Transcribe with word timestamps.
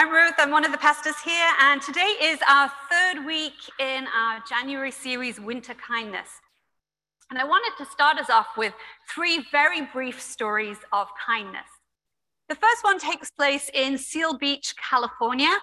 I'm 0.00 0.10
Ruth, 0.10 0.32
I'm 0.38 0.50
one 0.50 0.64
of 0.64 0.72
the 0.72 0.78
pastors 0.78 1.16
here, 1.22 1.48
and 1.60 1.82
today 1.82 2.14
is 2.22 2.38
our 2.48 2.72
third 2.90 3.26
week 3.26 3.52
in 3.78 4.06
our 4.16 4.42
January 4.48 4.90
series, 4.90 5.38
Winter 5.38 5.74
Kindness. 5.74 6.28
And 7.28 7.38
I 7.38 7.44
wanted 7.44 7.76
to 7.84 7.90
start 7.90 8.16
us 8.16 8.30
off 8.30 8.46
with 8.56 8.72
three 9.14 9.44
very 9.52 9.82
brief 9.92 10.18
stories 10.18 10.78
of 10.94 11.08
kindness. 11.26 11.66
The 12.48 12.54
first 12.54 12.82
one 12.82 12.98
takes 12.98 13.30
place 13.30 13.70
in 13.74 13.98
Seal 13.98 14.38
Beach, 14.38 14.72
California. 14.76 15.54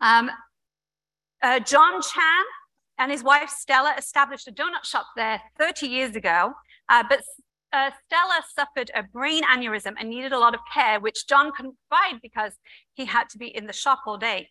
Um, 0.00 0.28
uh, 1.40 1.60
John 1.60 2.02
Chan 2.02 2.44
and 2.98 3.12
his 3.12 3.22
wife 3.22 3.48
Stella 3.48 3.94
established 3.96 4.48
a 4.48 4.52
donut 4.52 4.84
shop 4.84 5.06
there 5.14 5.40
30 5.56 5.86
years 5.86 6.16
ago, 6.16 6.52
uh, 6.88 7.04
but 7.08 7.20
uh, 7.72 7.90
Stella 8.06 8.42
suffered 8.54 8.90
a 8.94 9.02
brain 9.02 9.42
aneurysm 9.44 9.94
and 9.98 10.08
needed 10.08 10.32
a 10.32 10.38
lot 10.38 10.54
of 10.54 10.60
care, 10.72 11.00
which 11.00 11.26
John 11.26 11.52
couldn't 11.52 11.76
provide 11.88 12.20
because 12.22 12.52
he 12.94 13.04
had 13.04 13.28
to 13.30 13.38
be 13.38 13.54
in 13.54 13.66
the 13.66 13.72
shop 13.72 14.00
all 14.06 14.18
day. 14.18 14.50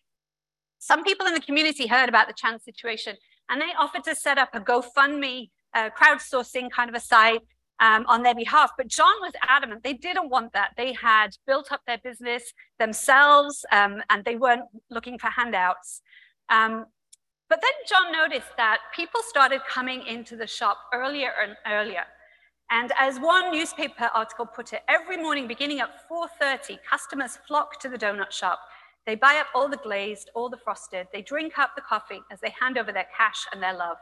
Some 0.80 1.04
people 1.04 1.26
in 1.26 1.34
the 1.34 1.40
community 1.40 1.88
heard 1.88 2.09
about 2.09 2.28
the 2.28 2.34
Chan 2.34 2.59
situation 2.59 3.16
and 3.50 3.62
they 3.62 3.72
offered 3.80 4.04
to 4.06 4.16
set 4.16 4.38
up 4.38 4.50
a 4.54 4.59
GoFundMe 4.59 5.50
uh, 5.73 5.90
crowdsourcing 5.90 6.70
kind 6.72 6.90
of 6.90 6.96
a 6.96 7.00
site 7.00 7.42
um, 7.80 8.06
on 8.08 8.23
their 8.23 8.36
behalf. 8.36 8.72
But 8.78 8.88
John 8.88 9.14
was 9.22 9.34
adamant 9.48 9.84
they 9.84 9.94
didn't 9.94 10.30
want 10.30 10.54
that. 10.54 10.72
They 10.78 10.94
had 10.94 11.36
built 11.45 11.72
up 11.72 11.82
their 11.88 11.98
business 11.98 12.54
themselves 12.80 13.66
um, 13.72 14.02
and 14.09 14.23
they 14.26 14.36
weren't 14.36 14.66
looking 14.90 15.20
for 15.20 15.28
handouts. 15.28 16.02
Um, 16.50 16.86
but 17.50 17.62
then 17.62 17.72
John 17.88 18.12
noticed 18.12 18.56
that 18.58 18.80
people 18.95 19.22
started 19.28 19.62
coming 19.70 20.06
into 20.08 20.36
the 20.36 20.48
shop 20.48 20.78
earlier 20.94 21.32
and 21.42 21.56
earlier. 21.68 22.04
And 22.72 22.92
as 23.00 23.20
one 23.20 23.52
newspaper 23.52 24.10
article 24.14 24.46
put 24.46 24.73
it, 24.73 24.82
every 24.88 25.18
morning 25.18 25.48
beginning 25.48 25.80
at 25.80 26.10
4.30, 26.10 26.80
customers 26.90 27.38
flock 27.48 27.80
to 27.82 27.90
the 27.90 27.98
donut 27.98 28.32
shop. 28.32 28.60
They 29.06 29.16
buy 29.16 29.38
up 29.38 29.48
all 29.54 29.70
the 29.70 29.78
glazed, 29.78 30.32
all 30.34 30.50
the 30.50 30.58
frosted. 30.58 31.08
They 31.14 31.22
drink 31.22 31.59
up 31.59 31.72
the 31.76 31.82
coffee 31.82 32.22
as 32.32 32.40
they 32.42 32.54
hand 32.59 32.78
over 32.78 32.92
their 32.92 33.08
cash 33.16 33.45
and 33.54 33.62
their 33.62 33.76
love. 33.76 33.98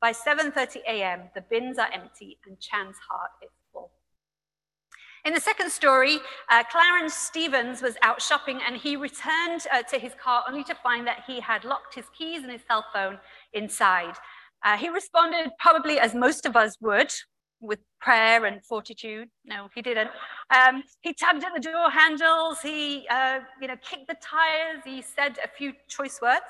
By 0.00 0.12
7.30 0.12 0.76
a.m., 0.88 1.20
the 1.34 1.42
bins 1.42 1.78
are 1.78 1.90
empty 1.92 2.38
and 2.46 2.58
Chan's 2.58 2.96
heart 3.08 3.30
is 3.42 3.50
full. 3.72 3.90
In 5.26 5.34
the 5.34 5.40
second 5.40 5.70
story, 5.70 6.18
uh, 6.48 6.62
Clarence 6.70 7.12
Stevens 7.12 7.82
was 7.82 7.96
out 8.00 8.22
shopping 8.22 8.60
and 8.66 8.76
he 8.76 8.96
returned 8.96 9.66
uh, 9.72 9.82
to 9.82 9.98
his 9.98 10.12
car 10.14 10.44
only 10.48 10.64
to 10.64 10.74
find 10.74 11.06
that 11.06 11.24
he 11.26 11.40
had 11.40 11.64
locked 11.64 11.94
his 11.94 12.06
keys 12.16 12.42
and 12.42 12.52
his 12.52 12.62
cell 12.66 12.84
phone 12.94 13.18
inside. 13.52 14.14
Uh, 14.64 14.76
he 14.76 14.88
responded 14.88 15.50
probably 15.58 15.98
as 15.98 16.14
most 16.14 16.46
of 16.46 16.56
us 16.56 16.76
would, 16.80 17.12
with 17.66 17.80
prayer 18.00 18.44
and 18.44 18.64
fortitude. 18.64 19.28
No, 19.44 19.68
he 19.74 19.82
didn't. 19.82 20.10
Um, 20.54 20.82
he 21.00 21.12
tugged 21.12 21.44
at 21.44 21.52
the 21.54 21.60
door 21.60 21.90
handles. 21.90 22.60
He, 22.60 23.06
uh, 23.10 23.40
you 23.60 23.68
know, 23.68 23.76
kicked 23.82 24.08
the 24.08 24.16
tires. 24.22 24.82
He 24.84 25.02
said 25.02 25.38
a 25.44 25.48
few 25.48 25.72
choice 25.88 26.20
words. 26.22 26.44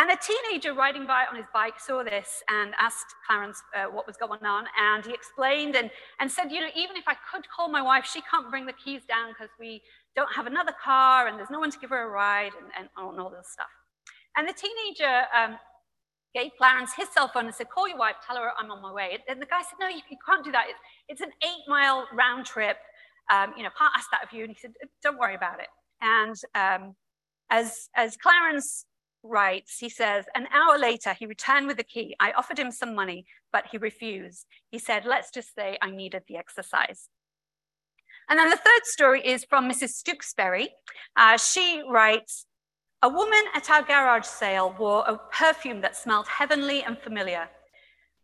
And 0.00 0.12
a 0.12 0.16
teenager 0.16 0.74
riding 0.74 1.06
by 1.06 1.24
on 1.28 1.34
his 1.36 1.46
bike 1.52 1.80
saw 1.80 2.04
this 2.04 2.44
and 2.48 2.72
asked 2.78 3.12
Clarence 3.26 3.60
uh, 3.76 3.86
what 3.86 4.06
was 4.06 4.16
going 4.16 4.44
on. 4.44 4.66
And 4.80 5.04
he 5.04 5.12
explained 5.12 5.74
and, 5.74 5.90
and 6.20 6.30
said, 6.30 6.52
you 6.52 6.60
know, 6.60 6.68
even 6.76 6.96
if 6.96 7.04
I 7.08 7.16
could 7.32 7.48
call 7.48 7.68
my 7.68 7.82
wife, 7.82 8.06
she 8.06 8.20
can't 8.30 8.48
bring 8.48 8.64
the 8.64 8.74
keys 8.74 9.02
down 9.08 9.30
because 9.30 9.50
we 9.58 9.82
don't 10.14 10.32
have 10.32 10.46
another 10.46 10.72
car 10.82 11.26
and 11.26 11.36
there's 11.36 11.50
no 11.50 11.58
one 11.58 11.72
to 11.72 11.78
give 11.80 11.90
her 11.90 12.04
a 12.04 12.08
ride 12.08 12.52
and, 12.78 12.88
and, 12.96 13.18
all 13.18 13.28
this 13.28 13.48
stuff. 13.50 13.66
And 14.36 14.48
the 14.48 14.52
teenager 14.52 15.24
um, 15.36 15.58
gave 16.34 16.50
Clarence 16.58 16.92
his 16.96 17.08
cell 17.12 17.28
phone 17.28 17.46
and 17.46 17.54
said, 17.54 17.68
call 17.70 17.88
your 17.88 17.98
wife, 17.98 18.16
tell 18.26 18.36
her 18.36 18.50
I'm 18.58 18.70
on 18.70 18.82
my 18.82 18.92
way. 18.92 19.18
And 19.28 19.40
the 19.40 19.46
guy 19.46 19.62
said, 19.62 19.76
no, 19.80 19.88
you, 19.88 20.00
you 20.10 20.16
can't 20.26 20.44
do 20.44 20.52
that. 20.52 20.66
It's, 20.68 20.78
it's 21.08 21.20
an 21.20 21.32
eight 21.42 21.64
mile 21.68 22.06
round 22.12 22.46
trip. 22.46 22.76
Um, 23.32 23.52
you 23.56 23.62
know, 23.62 23.70
can't 23.76 23.92
ask 23.96 24.08
that 24.10 24.24
of 24.24 24.32
you. 24.32 24.44
And 24.44 24.52
he 24.52 24.58
said, 24.58 24.72
don't 25.02 25.18
worry 25.18 25.34
about 25.34 25.60
it. 25.60 25.68
And 26.00 26.34
um, 26.54 26.94
as, 27.50 27.88
as 27.94 28.16
Clarence 28.16 28.86
writes, 29.22 29.78
he 29.78 29.88
says, 29.88 30.24
an 30.34 30.46
hour 30.52 30.78
later, 30.78 31.12
he 31.12 31.26
returned 31.26 31.66
with 31.66 31.76
the 31.76 31.84
key. 31.84 32.14
I 32.20 32.32
offered 32.32 32.58
him 32.58 32.70
some 32.70 32.94
money, 32.94 33.26
but 33.52 33.64
he 33.70 33.78
refused. 33.78 34.46
He 34.70 34.78
said, 34.78 35.04
let's 35.04 35.30
just 35.30 35.54
say 35.54 35.76
I 35.82 35.90
needed 35.90 36.22
the 36.28 36.36
exercise. 36.36 37.08
And 38.28 38.38
then 38.38 38.50
the 38.50 38.56
third 38.56 38.84
story 38.84 39.26
is 39.26 39.44
from 39.44 39.70
Mrs. 39.70 40.02
Stooksbury. 40.02 40.68
Uh, 41.16 41.38
she 41.38 41.82
writes, 41.88 42.46
a 43.02 43.08
woman 43.08 43.44
at 43.54 43.70
our 43.70 43.82
garage 43.82 44.26
sale 44.26 44.74
wore 44.76 45.04
a 45.06 45.18
perfume 45.30 45.80
that 45.82 45.96
smelled 45.96 46.26
heavenly 46.26 46.82
and 46.82 46.98
familiar. 46.98 47.48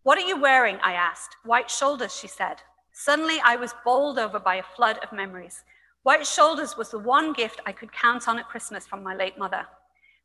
What 0.03 0.19
are 0.19 0.27
you 0.27 0.41
wearing? 0.41 0.79
I 0.83 0.95
asked. 0.95 1.37
White 1.45 1.71
shoulders, 1.71 2.15
she 2.15 2.27
said. 2.27 2.57
Suddenly, 2.93 3.39
I 3.45 3.55
was 3.55 3.75
bowled 3.85 4.19
over 4.19 4.41
by 4.41 4.57
a 4.57 4.63
flood 4.63 4.99
of 4.99 5.13
memories. 5.13 5.63
White 6.03 6.27
shoulders 6.27 6.77
was 6.77 6.91
the 6.91 6.99
one 6.99 7.33
gift 7.33 7.61
I 7.65 7.73
could 7.73 7.93
count 7.93 8.29
on 8.29 8.39
at 8.39 8.49
Christmas 8.49 8.87
from 8.87 9.03
my 9.03 9.15
late 9.15 9.39
mother. 9.39 9.65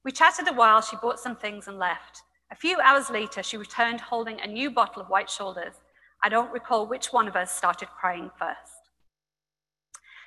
We 0.04 0.12
chatted 0.12 0.48
a 0.48 0.54
while, 0.54 0.82
she 0.82 0.98
bought 1.02 1.20
some 1.20 1.36
things 1.36 1.68
and 1.68 1.78
left. 1.78 2.24
A 2.52 2.56
few 2.56 2.80
hours 2.80 3.12
later, 3.12 3.44
she 3.44 3.58
returned 3.58 4.02
holding 4.02 4.42
a 4.42 4.48
new 4.48 4.72
bottle 4.72 5.02
of 5.02 5.10
white 5.10 5.30
shoulders. 5.30 5.76
I 6.24 6.30
don't 6.30 6.52
recall 6.52 6.88
which 6.88 7.14
one 7.14 7.28
of 7.28 7.36
us 7.36 7.56
started 7.56 7.90
crying 7.90 8.32
first. 8.38 8.90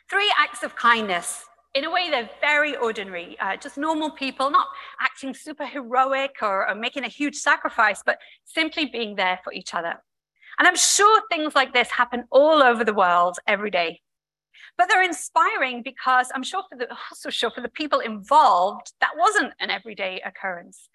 Three 0.09 0.33
acts 0.39 0.63
of 0.63 0.77
kindness 0.77 1.47
in 1.75 1.85
a 1.85 1.91
way, 1.91 2.11
they're 2.11 2.29
very 2.41 2.77
ordinary, 2.77 3.37
uh, 3.41 3.57
just 3.57 3.79
normal 3.79 4.11
people, 4.11 4.51
not 4.51 4.67
acting 5.01 5.33
super 5.33 5.65
heroic 5.65 6.37
or, 6.43 6.69
or 6.69 6.75
making 6.75 7.05
a 7.05 7.09
huge 7.09 7.37
sacrifice, 7.37 8.03
but 8.05 8.19
simply 8.45 8.87
being 8.87 9.17
there 9.17 9.41
for 9.43 9.53
each 9.53 9.75
other. 9.75 9.95
And 10.59 10.69
I'm 10.69 10.77
sure 10.77 11.23
things 11.31 11.55
like 11.55 11.73
this 11.73 11.89
happen 11.91 12.25
all 12.31 12.63
over 12.63 12.85
the 12.85 12.93
world 12.93 13.39
every 13.47 13.71
day. 13.71 14.01
But 14.77 14.89
they're 14.89 15.03
inspiring 15.03 15.83
because 15.83 16.29
I'm 16.35 16.43
sure 16.43 16.63
for 16.71 16.77
the, 16.77 16.89
also 17.11 17.31
sure 17.31 17.51
for 17.51 17.63
the 17.63 17.71
people 17.71 18.01
involved, 18.01 18.93
that 19.01 19.13
wasn't 19.17 19.55
an 19.59 19.71
everyday 19.71 20.21
occurrence. 20.25 20.89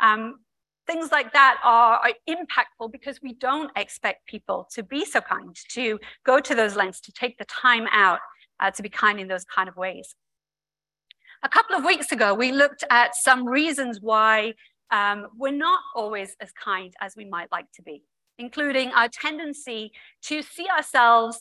Um, 0.00 0.40
things 0.88 1.12
like 1.12 1.32
that 1.32 1.58
are, 1.64 1.98
are, 1.98 2.12
impactful 2.28 2.92
because 2.92 3.20
we 3.22 3.34
don't 3.34 3.70
expect 3.76 4.26
people 4.26 4.68
to 4.72 4.82
be 4.82 5.04
so 5.04 5.20
kind, 5.20 5.56
to 5.70 5.98
go 6.24 6.38
to 6.38 6.54
those 6.54 6.76
lengths, 6.76 7.00
to 7.00 7.12
take 7.12 7.38
the 7.38 7.44
time 7.46 7.88
out 7.90 8.20
uh, 8.60 8.70
to 8.70 8.82
be 8.82 8.88
kind 8.88 9.20
in 9.20 9.28
those 9.28 9.44
kind 9.44 9.68
of 9.68 9.76
ways. 9.76 10.14
A 11.42 11.48
couple 11.48 11.76
of 11.76 11.84
weeks 11.84 12.12
ago, 12.12 12.34
we 12.34 12.52
looked 12.52 12.84
at 12.90 13.14
some 13.14 13.46
reasons 13.46 14.00
why 14.00 14.54
um, 14.90 15.26
we're 15.36 15.52
not 15.52 15.80
always 15.94 16.36
as 16.40 16.50
kind 16.52 16.94
as 17.00 17.14
we 17.16 17.24
might 17.24 17.52
like 17.52 17.70
to 17.74 17.82
be, 17.82 18.02
including 18.38 18.90
our 18.92 19.08
tendency 19.08 19.92
to 20.22 20.42
see 20.42 20.66
ourselves, 20.68 21.40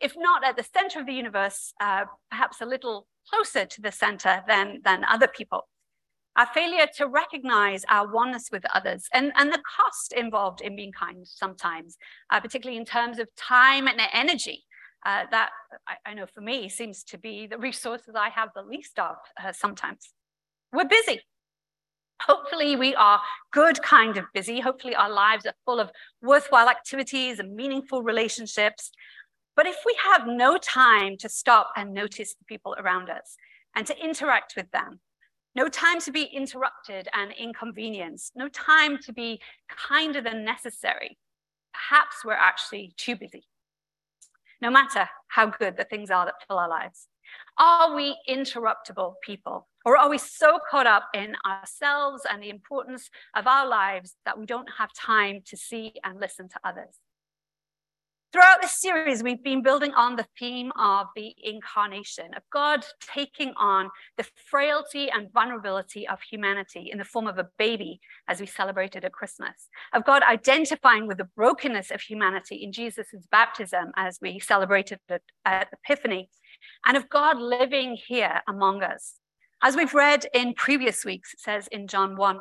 if 0.00 0.14
not 0.16 0.44
at 0.44 0.56
the 0.56 0.62
center 0.62 1.00
of 1.00 1.06
the 1.06 1.14
universe, 1.14 1.72
uh, 1.80 2.04
perhaps 2.30 2.60
a 2.60 2.66
little 2.66 3.06
closer 3.28 3.64
to 3.64 3.80
the 3.80 3.92
center 3.92 4.42
than, 4.46 4.80
than 4.84 5.04
other 5.04 5.28
people. 5.28 5.68
Our 6.36 6.46
failure 6.46 6.86
to 6.96 7.06
recognize 7.06 7.84
our 7.88 8.12
oneness 8.12 8.48
with 8.50 8.64
others 8.74 9.08
and, 9.12 9.32
and 9.36 9.52
the 9.52 9.62
cost 9.76 10.12
involved 10.12 10.60
in 10.62 10.74
being 10.74 10.92
kind 10.92 11.18
sometimes, 11.24 11.96
uh, 12.30 12.40
particularly 12.40 12.76
in 12.78 12.84
terms 12.84 13.20
of 13.20 13.28
time 13.36 13.86
and 13.86 14.00
energy 14.12 14.64
uh, 15.04 15.24
that 15.30 15.50
I, 15.86 16.10
I, 16.10 16.14
know 16.14 16.26
for 16.26 16.40
me 16.40 16.68
seems 16.68 17.04
to 17.04 17.18
be 17.18 17.46
the 17.46 17.58
resources 17.58 18.14
I 18.16 18.30
have 18.30 18.50
the 18.54 18.62
least 18.62 18.98
of 18.98 19.16
uh, 19.42 19.52
sometimes. 19.52 20.10
We're 20.72 20.88
busy. 20.88 21.20
Hopefully, 22.22 22.76
we 22.76 22.94
are 22.94 23.20
good 23.52 23.82
kind 23.82 24.16
of 24.16 24.24
busy. 24.32 24.60
Hopefully, 24.60 24.94
our 24.94 25.10
lives 25.10 25.44
are 25.46 25.54
full 25.66 25.78
of 25.78 25.90
worthwhile 26.22 26.70
activities 26.70 27.38
and 27.38 27.54
meaningful 27.54 28.02
relationships. 28.02 28.90
But 29.56 29.66
if 29.66 29.76
we 29.84 29.94
have 30.02 30.26
no 30.26 30.56
time 30.56 31.16
to 31.18 31.28
stop 31.28 31.72
and 31.76 31.92
notice 31.92 32.34
the 32.34 32.44
people 32.46 32.74
around 32.78 33.10
us 33.10 33.36
and 33.74 33.86
to 33.86 33.98
interact 34.02 34.54
with 34.56 34.70
them, 34.70 35.00
no 35.54 35.68
time 35.68 36.00
to 36.00 36.12
be 36.12 36.24
interrupted 36.24 37.08
and 37.12 37.32
inconvenienced, 37.32 38.32
no 38.34 38.48
time 38.48 38.98
to 39.02 39.12
be 39.12 39.40
kinder 39.68 40.20
than 40.20 40.44
necessary, 40.44 41.18
perhaps 41.72 42.24
we're 42.24 42.32
actually 42.32 42.94
too 42.96 43.16
busy 43.16 43.44
no 44.64 44.70
matter 44.70 45.06
how 45.28 45.44
good 45.44 45.76
the 45.76 45.84
things 45.84 46.10
are 46.10 46.24
that 46.24 46.36
fill 46.48 46.58
our 46.58 46.70
lives? 46.70 47.08
Are 47.58 47.94
we 47.94 48.16
interruptible 48.26 49.12
people? 49.22 49.68
Or 49.84 49.98
are 49.98 50.08
we 50.08 50.16
so 50.16 50.58
caught 50.70 50.86
up 50.86 51.04
in 51.12 51.36
ourselves 51.46 52.22
and 52.28 52.42
the 52.42 52.48
importance 52.48 53.10
of 53.36 53.46
our 53.46 53.68
lives 53.68 54.16
that 54.24 54.38
we 54.38 54.46
don't 54.46 54.68
have 54.78 54.88
time 54.94 55.42
to 55.44 55.56
see 55.58 55.92
and 56.02 56.18
listen 56.18 56.48
to 56.48 56.60
others? 56.64 56.96
Throughout 58.34 58.60
this 58.60 58.80
series, 58.80 59.22
we've 59.22 59.44
been 59.44 59.62
building 59.62 59.92
on 59.94 60.16
the 60.16 60.26
theme 60.40 60.72
of 60.76 61.06
the 61.14 61.36
incarnation, 61.40 62.34
of 62.34 62.42
God 62.52 62.84
taking 63.00 63.52
on 63.56 63.90
the 64.16 64.26
frailty 64.50 65.08
and 65.08 65.32
vulnerability 65.32 66.08
of 66.08 66.20
humanity 66.20 66.88
in 66.90 66.98
the 66.98 67.04
form 67.04 67.28
of 67.28 67.38
a 67.38 67.46
baby, 67.60 68.00
as 68.26 68.40
we 68.40 68.46
celebrated 68.46 69.04
at 69.04 69.12
Christmas, 69.12 69.68
of 69.92 70.04
God 70.04 70.24
identifying 70.24 71.06
with 71.06 71.18
the 71.18 71.28
brokenness 71.36 71.92
of 71.92 72.00
humanity 72.00 72.56
in 72.56 72.72
Jesus' 72.72 73.14
baptism, 73.30 73.92
as 73.96 74.18
we 74.20 74.40
celebrated 74.40 74.98
at 75.44 75.68
Epiphany, 75.72 76.28
and 76.84 76.96
of 76.96 77.08
God 77.08 77.38
living 77.38 77.96
here 78.08 78.40
among 78.48 78.82
us. 78.82 79.14
As 79.62 79.76
we've 79.76 79.94
read 79.94 80.26
in 80.34 80.54
previous 80.54 81.04
weeks, 81.04 81.34
it 81.34 81.40
says 81.40 81.68
in 81.68 81.86
John 81.86 82.16
1 82.16 82.40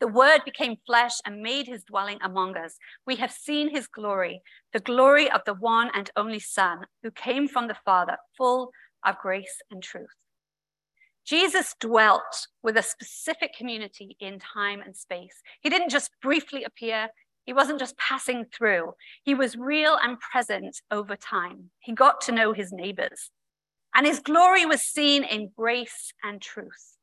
the 0.00 0.08
word 0.08 0.40
became 0.44 0.76
flesh 0.86 1.14
and 1.24 1.40
made 1.40 1.66
his 1.66 1.84
dwelling 1.84 2.18
among 2.22 2.56
us. 2.56 2.76
We 3.06 3.16
have 3.16 3.30
seen 3.30 3.70
his 3.70 3.86
glory, 3.86 4.42
the 4.72 4.80
glory 4.80 5.30
of 5.30 5.42
the 5.46 5.54
one 5.54 5.90
and 5.94 6.10
only 6.16 6.40
Son 6.40 6.80
who 7.02 7.10
came 7.10 7.48
from 7.48 7.68
the 7.68 7.76
Father, 7.84 8.16
full 8.36 8.70
of 9.04 9.18
grace 9.18 9.62
and 9.70 9.82
truth. 9.82 10.08
Jesus 11.26 11.74
dwelt 11.80 12.48
with 12.62 12.76
a 12.76 12.82
specific 12.82 13.52
community 13.56 14.16
in 14.20 14.38
time 14.38 14.82
and 14.84 14.94
space. 14.94 15.40
He 15.62 15.70
didn't 15.70 15.90
just 15.90 16.10
briefly 16.20 16.64
appear, 16.64 17.08
he 17.46 17.52
wasn't 17.52 17.78
just 17.78 17.96
passing 17.98 18.46
through. 18.46 18.94
He 19.22 19.34
was 19.34 19.56
real 19.56 19.98
and 20.02 20.18
present 20.18 20.80
over 20.90 21.14
time. 21.14 21.70
He 21.78 21.92
got 21.92 22.22
to 22.22 22.32
know 22.32 22.52
his 22.52 22.72
neighbors. 22.72 23.30
And 23.94 24.06
his 24.06 24.20
glory 24.20 24.66
was 24.66 24.82
seen 24.82 25.24
in 25.24 25.50
grace 25.56 26.12
and 26.22 26.40
truth. 26.40 26.93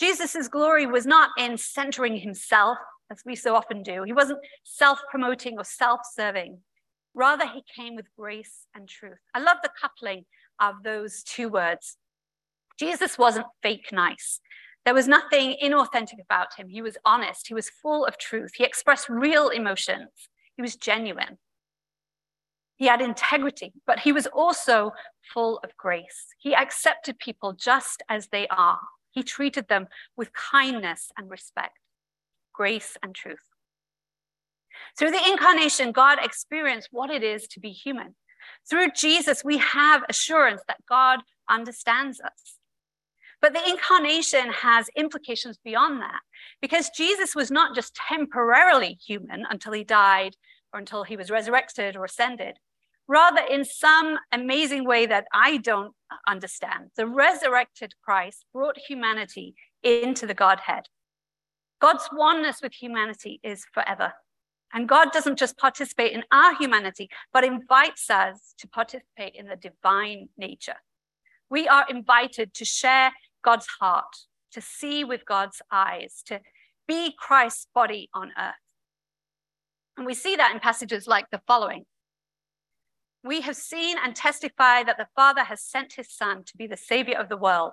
Jesus' 0.00 0.48
glory 0.48 0.86
was 0.86 1.04
not 1.04 1.30
in 1.38 1.58
centering 1.58 2.16
himself, 2.16 2.78
as 3.10 3.22
we 3.26 3.36
so 3.36 3.54
often 3.54 3.82
do. 3.82 4.02
He 4.04 4.14
wasn't 4.14 4.40
self 4.64 5.00
promoting 5.10 5.58
or 5.58 5.64
self 5.64 6.00
serving. 6.14 6.58
Rather, 7.12 7.46
he 7.46 7.62
came 7.76 7.96
with 7.96 8.06
grace 8.16 8.66
and 8.74 8.88
truth. 8.88 9.18
I 9.34 9.40
love 9.40 9.58
the 9.62 9.70
coupling 9.80 10.24
of 10.58 10.82
those 10.84 11.22
two 11.22 11.48
words 11.48 11.96
Jesus 12.78 13.18
wasn't 13.18 13.46
fake 13.62 13.88
nice. 13.92 14.40
There 14.86 14.94
was 14.94 15.06
nothing 15.06 15.54
inauthentic 15.62 16.18
about 16.18 16.54
him. 16.56 16.70
He 16.70 16.80
was 16.80 16.96
honest. 17.04 17.46
He 17.46 17.52
was 17.52 17.68
full 17.68 18.06
of 18.06 18.16
truth. 18.16 18.52
He 18.56 18.64
expressed 18.64 19.10
real 19.10 19.50
emotions. 19.50 20.30
He 20.56 20.62
was 20.62 20.76
genuine. 20.76 21.36
He 22.76 22.86
had 22.86 23.02
integrity, 23.02 23.74
but 23.86 23.98
he 23.98 24.12
was 24.12 24.26
also 24.28 24.92
full 25.34 25.58
of 25.58 25.76
grace. 25.76 26.28
He 26.38 26.54
accepted 26.54 27.18
people 27.18 27.52
just 27.52 28.02
as 28.08 28.28
they 28.28 28.48
are. 28.48 28.78
He 29.10 29.22
treated 29.22 29.68
them 29.68 29.88
with 30.16 30.32
kindness 30.32 31.10
and 31.16 31.30
respect, 31.30 31.78
grace 32.52 32.96
and 33.02 33.14
truth. 33.14 33.38
Through 34.98 35.10
the 35.10 35.28
incarnation, 35.28 35.92
God 35.92 36.18
experienced 36.22 36.88
what 36.90 37.10
it 37.10 37.22
is 37.22 37.46
to 37.48 37.60
be 37.60 37.70
human. 37.70 38.14
Through 38.68 38.92
Jesus, 38.96 39.44
we 39.44 39.58
have 39.58 40.02
assurance 40.08 40.62
that 40.68 40.86
God 40.88 41.20
understands 41.48 42.20
us. 42.20 42.58
But 43.40 43.54
the 43.54 43.68
incarnation 43.68 44.52
has 44.52 44.90
implications 44.96 45.58
beyond 45.64 46.02
that 46.02 46.20
because 46.60 46.90
Jesus 46.90 47.34
was 47.34 47.50
not 47.50 47.74
just 47.74 47.94
temporarily 47.94 48.98
human 49.06 49.46
until 49.48 49.72
he 49.72 49.82
died 49.82 50.36
or 50.72 50.78
until 50.78 51.04
he 51.04 51.16
was 51.16 51.30
resurrected 51.30 51.96
or 51.96 52.04
ascended. 52.04 52.58
Rather, 53.10 53.40
in 53.50 53.64
some 53.64 54.18
amazing 54.30 54.84
way 54.84 55.04
that 55.04 55.26
I 55.34 55.56
don't 55.56 55.92
understand, 56.28 56.90
the 56.96 57.08
resurrected 57.08 57.92
Christ 58.04 58.44
brought 58.52 58.78
humanity 58.78 59.56
into 59.82 60.28
the 60.28 60.34
Godhead. 60.34 60.84
God's 61.80 62.08
oneness 62.12 62.62
with 62.62 62.72
humanity 62.72 63.40
is 63.42 63.66
forever. 63.74 64.12
And 64.72 64.88
God 64.88 65.10
doesn't 65.10 65.40
just 65.40 65.58
participate 65.58 66.12
in 66.12 66.22
our 66.30 66.54
humanity, 66.54 67.10
but 67.32 67.42
invites 67.42 68.08
us 68.10 68.54
to 68.58 68.68
participate 68.68 69.34
in 69.34 69.48
the 69.48 69.56
divine 69.56 70.28
nature. 70.38 70.76
We 71.50 71.66
are 71.66 71.86
invited 71.90 72.54
to 72.54 72.64
share 72.64 73.10
God's 73.42 73.66
heart, 73.80 74.18
to 74.52 74.60
see 74.60 75.02
with 75.02 75.24
God's 75.24 75.60
eyes, 75.72 76.22
to 76.26 76.40
be 76.86 77.12
Christ's 77.18 77.66
body 77.74 78.08
on 78.14 78.30
earth. 78.38 78.54
And 79.96 80.06
we 80.06 80.14
see 80.14 80.36
that 80.36 80.52
in 80.54 80.60
passages 80.60 81.08
like 81.08 81.28
the 81.32 81.42
following 81.48 81.86
We 83.22 83.42
have 83.42 83.56
seen 83.56 83.96
and 84.02 84.16
testify 84.16 84.82
that 84.84 84.96
the 84.96 85.08
Father 85.14 85.44
has 85.44 85.60
sent 85.60 85.94
his 85.94 86.10
Son 86.10 86.42
to 86.44 86.56
be 86.56 86.66
the 86.66 86.76
Savior 86.76 87.18
of 87.18 87.28
the 87.28 87.36
world. 87.36 87.72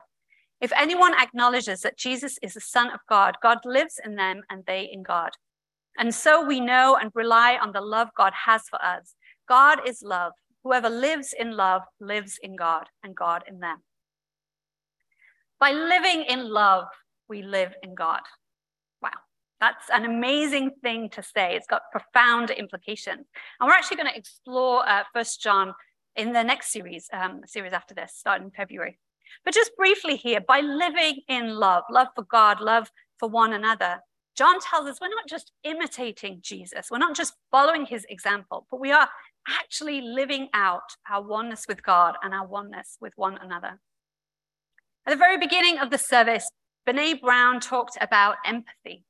If 0.59 0.71
anyone 0.75 1.13
acknowledges 1.13 1.81
that 1.81 1.97
Jesus 1.97 2.37
is 2.41 2.55
the 2.55 2.61
Son 2.61 2.89
of 2.91 2.99
God, 3.07 3.37
God 3.41 3.59
lives 3.63 3.99
in 4.03 4.15
them 4.15 4.41
and 4.49 4.63
they 4.65 4.89
in 4.91 5.03
God. 5.03 5.31
And 5.97 6.13
so 6.13 6.45
we 6.45 6.59
know 6.59 6.97
and 6.99 7.11
rely 7.13 7.57
on 7.61 7.71
the 7.71 7.81
love 7.81 8.09
God 8.15 8.33
has 8.45 8.63
for 8.69 8.83
us. 8.83 9.15
God 9.47 9.87
is 9.87 10.01
love. 10.03 10.33
Whoever 10.63 10.89
lives 10.89 11.33
in 11.37 11.55
love 11.55 11.83
lives 12.01 12.37
in 12.41 12.55
God 12.55 12.87
and 13.03 13.15
God 13.15 13.43
in 13.47 13.59
them. 13.59 13.83
By 15.59 15.71
living 15.71 16.25
in 16.27 16.49
love, 16.49 16.87
we 17.29 17.41
live 17.41 17.73
in 17.81 17.95
God. 17.95 18.21
That's 19.59 19.89
an 19.91 20.05
amazing 20.05 20.71
thing 20.83 21.09
to 21.11 21.23
say. 21.23 21.55
It's 21.55 21.67
got 21.67 21.83
profound 21.91 22.51
implications. 22.51 23.25
And 23.59 23.67
we're 23.67 23.73
actually 23.73 23.97
going 23.97 24.09
to 24.09 24.17
explore 24.17 24.87
uh, 24.87 25.03
First 25.13 25.41
John 25.41 25.73
in 26.15 26.33
the 26.33 26.43
next 26.43 26.71
series, 26.71 27.07
um, 27.11 27.41
series 27.45 27.73
after 27.73 27.93
this, 27.95 28.13
starting 28.15 28.47
in 28.47 28.51
February. 28.51 28.99
But 29.43 29.53
just 29.53 29.71
briefly 29.75 30.15
here, 30.15 30.41
by 30.41 30.61
living 30.61 31.21
in 31.27 31.55
love, 31.55 31.83
love 31.89 32.07
for 32.15 32.23
God, 32.23 32.61
love 32.61 32.91
for 33.19 33.29
one 33.29 33.53
another, 33.53 33.99
John 34.35 34.59
tells 34.59 34.87
us 34.87 34.99
we're 35.01 35.09
not 35.09 35.27
just 35.27 35.51
imitating 35.63 36.39
Jesus, 36.41 36.91
we're 36.91 36.99
not 36.99 37.15
just 37.15 37.33
following 37.49 37.85
his 37.85 38.05
example, 38.07 38.67
but 38.69 38.79
we 38.79 38.91
are 38.91 39.09
actually 39.47 40.01
living 40.01 40.49
out 40.53 40.83
our 41.09 41.23
oneness 41.23 41.65
with 41.67 41.81
God 41.81 42.15
and 42.21 42.33
our 42.33 42.45
oneness 42.45 42.97
with 43.01 43.13
one 43.15 43.37
another. 43.41 43.79
At 45.07 45.11
the 45.11 45.15
very 45.15 45.37
beginning 45.37 45.79
of 45.79 45.89
the 45.89 45.97
service, 45.97 46.47
Brene 46.87 47.19
Brown 47.19 47.59
talked 47.59 47.97
about 47.99 48.35
empathy. 48.45 49.03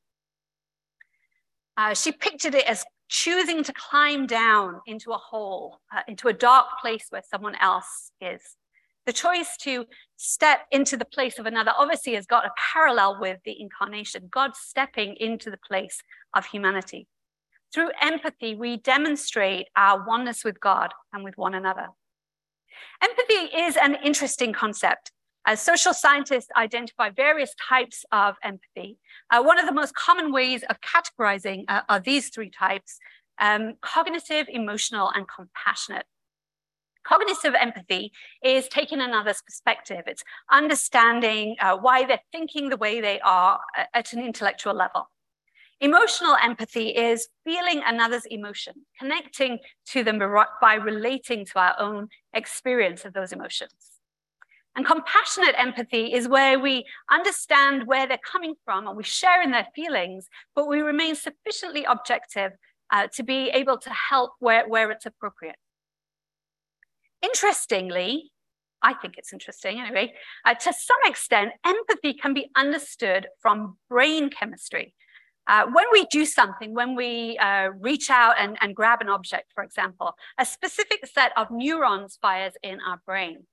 Uh, 1.78 1.94
she 1.94 2.12
pictured 2.12 2.56
it 2.56 2.66
as 2.66 2.84
choosing 3.08 3.64
to 3.64 3.72
climb 3.74 4.26
down 4.26 4.82
into 4.88 5.12
a 5.12 5.18
hole, 5.18 5.80
uh, 5.96 6.02
into 6.08 6.28
a 6.28 6.34
dark 6.34 6.66
place 6.82 7.06
where 7.10 7.22
someone 7.30 7.56
else 7.62 8.12
is. 8.20 8.42
The 9.06 9.14
choice 9.14 9.56
to 9.62 9.86
step 10.18 10.62
into 10.72 10.98
the 10.98 11.06
place 11.06 11.40
of 11.40 11.46
another 11.46 11.72
obviously 11.78 12.16
has 12.16 12.26
got 12.26 12.46
a 12.46 12.52
parallel 12.74 13.22
with 13.22 13.40
the 13.46 13.56
incarnation, 13.58 14.28
God 14.30 14.56
stepping 14.56 15.16
into 15.16 15.50
the 15.50 15.60
place 15.66 16.02
of 16.34 16.46
humanity. 16.46 17.08
Through 17.74 17.92
empathy, 18.02 18.56
we 18.56 18.78
demonstrate 18.78 19.68
our 19.78 20.06
oneness 20.06 20.44
with 20.44 20.60
God 20.60 20.94
and 21.14 21.24
with 21.24 21.38
one 21.38 21.54
another. 21.54 21.88
Empathy 23.02 23.56
is 23.56 23.78
an 23.78 23.96
interesting 24.04 24.52
concept. 24.52 25.12
As 25.48 25.62
social 25.62 25.94
scientists 25.94 26.50
identify 26.58 27.10
various 27.10 27.56
types 27.70 28.04
of 28.12 28.36
empathy, 28.44 28.98
uh, 29.32 29.42
one 29.42 29.58
of 29.58 29.66
the 29.66 29.72
most 29.72 29.96
common 29.96 30.34
ways 30.34 30.62
of 30.70 30.76
categorizing 30.82 31.64
uh, 31.70 31.84
are 31.88 32.02
these 32.02 32.28
three 32.28 32.50
types 32.50 33.00
um, 33.40 33.76
cognitive, 33.82 34.48
emotional, 34.50 35.10
and 35.16 35.26
compassionate. 35.26 36.06
Cognitive 37.06 37.54
empathy 37.58 38.12
is 38.44 38.68
taking 38.68 39.00
another's 39.00 39.42
perspective. 39.42 40.02
It's 40.06 40.24
understanding 40.52 41.56
uh, 41.62 41.78
why 41.78 42.06
they're 42.06 42.20
thinking 42.34 42.68
the 42.68 42.76
way 42.76 43.00
they 43.00 43.22
are 43.22 43.62
uh, 43.78 43.84
at 43.94 44.12
an 44.12 44.20
intellectual 44.20 44.74
level. 44.74 45.10
Emotional 45.80 46.36
empathy 46.44 46.90
is 46.90 47.30
feeling 47.46 47.82
another's 47.86 48.26
emotion, 48.26 48.74
connecting 49.00 49.60
to 49.86 50.04
them 50.04 50.20
by 50.60 50.74
relating 50.74 51.46
to 51.46 51.60
our 51.60 51.76
own 51.80 52.10
experience 52.34 53.06
of 53.06 53.14
those 53.14 53.32
emotions. 53.32 53.97
And 54.78 54.86
compassionate 54.86 55.56
empathy 55.58 56.14
is 56.14 56.28
where 56.28 56.60
we 56.60 56.86
understand 57.12 57.88
where 57.88 58.08
they're 58.08 58.20
coming 58.20 58.54
from 58.64 58.88
and 58.88 58.96
we 58.96 59.04
share 59.04 59.42
in 59.42 59.50
their 59.50 59.68
feelings, 59.76 60.30
but 60.56 60.68
we 60.68 60.81
remain 60.81 61.16
sufficiently 61.16 61.84
objective 61.84 62.52
uh, 62.94 63.07
to 63.16 63.24
be 63.24 63.50
able 63.50 63.80
to 63.80 63.90
help 63.90 64.34
where, 64.40 64.69
where 64.69 64.92
it's 64.92 65.07
appropriate. 65.07 65.56
Interestingly, 67.24 68.31
I 68.84 68.94
think 68.94 69.16
it's 69.18 69.34
interesting 69.34 69.80
anyway, 69.80 70.14
uh, 70.46 70.54
to 70.54 70.72
some 70.72 70.98
extent, 71.06 71.54
empathy 71.66 72.14
can 72.14 72.36
be 72.36 72.52
understood 72.56 73.26
from 73.40 73.78
brain 73.90 74.30
chemistry. 74.30 74.94
Uh, 75.48 75.66
when 75.74 75.86
we 75.92 76.06
do 76.12 76.24
something, 76.24 76.76
when 76.76 76.96
we 76.96 77.36
uh, 77.40 77.69
reach 77.80 78.12
out 78.12 78.36
and, 78.38 78.57
and 78.62 78.76
grab 78.76 79.02
an 79.02 79.10
object, 79.10 79.52
for 79.56 79.64
example, 79.64 80.14
a 80.38 80.46
specific 80.46 81.04
set 81.07 81.31
of 81.36 81.48
neurons 81.50 82.19
fires 82.22 82.54
in 82.62 82.80
our 82.88 83.02
brain. 83.07 83.48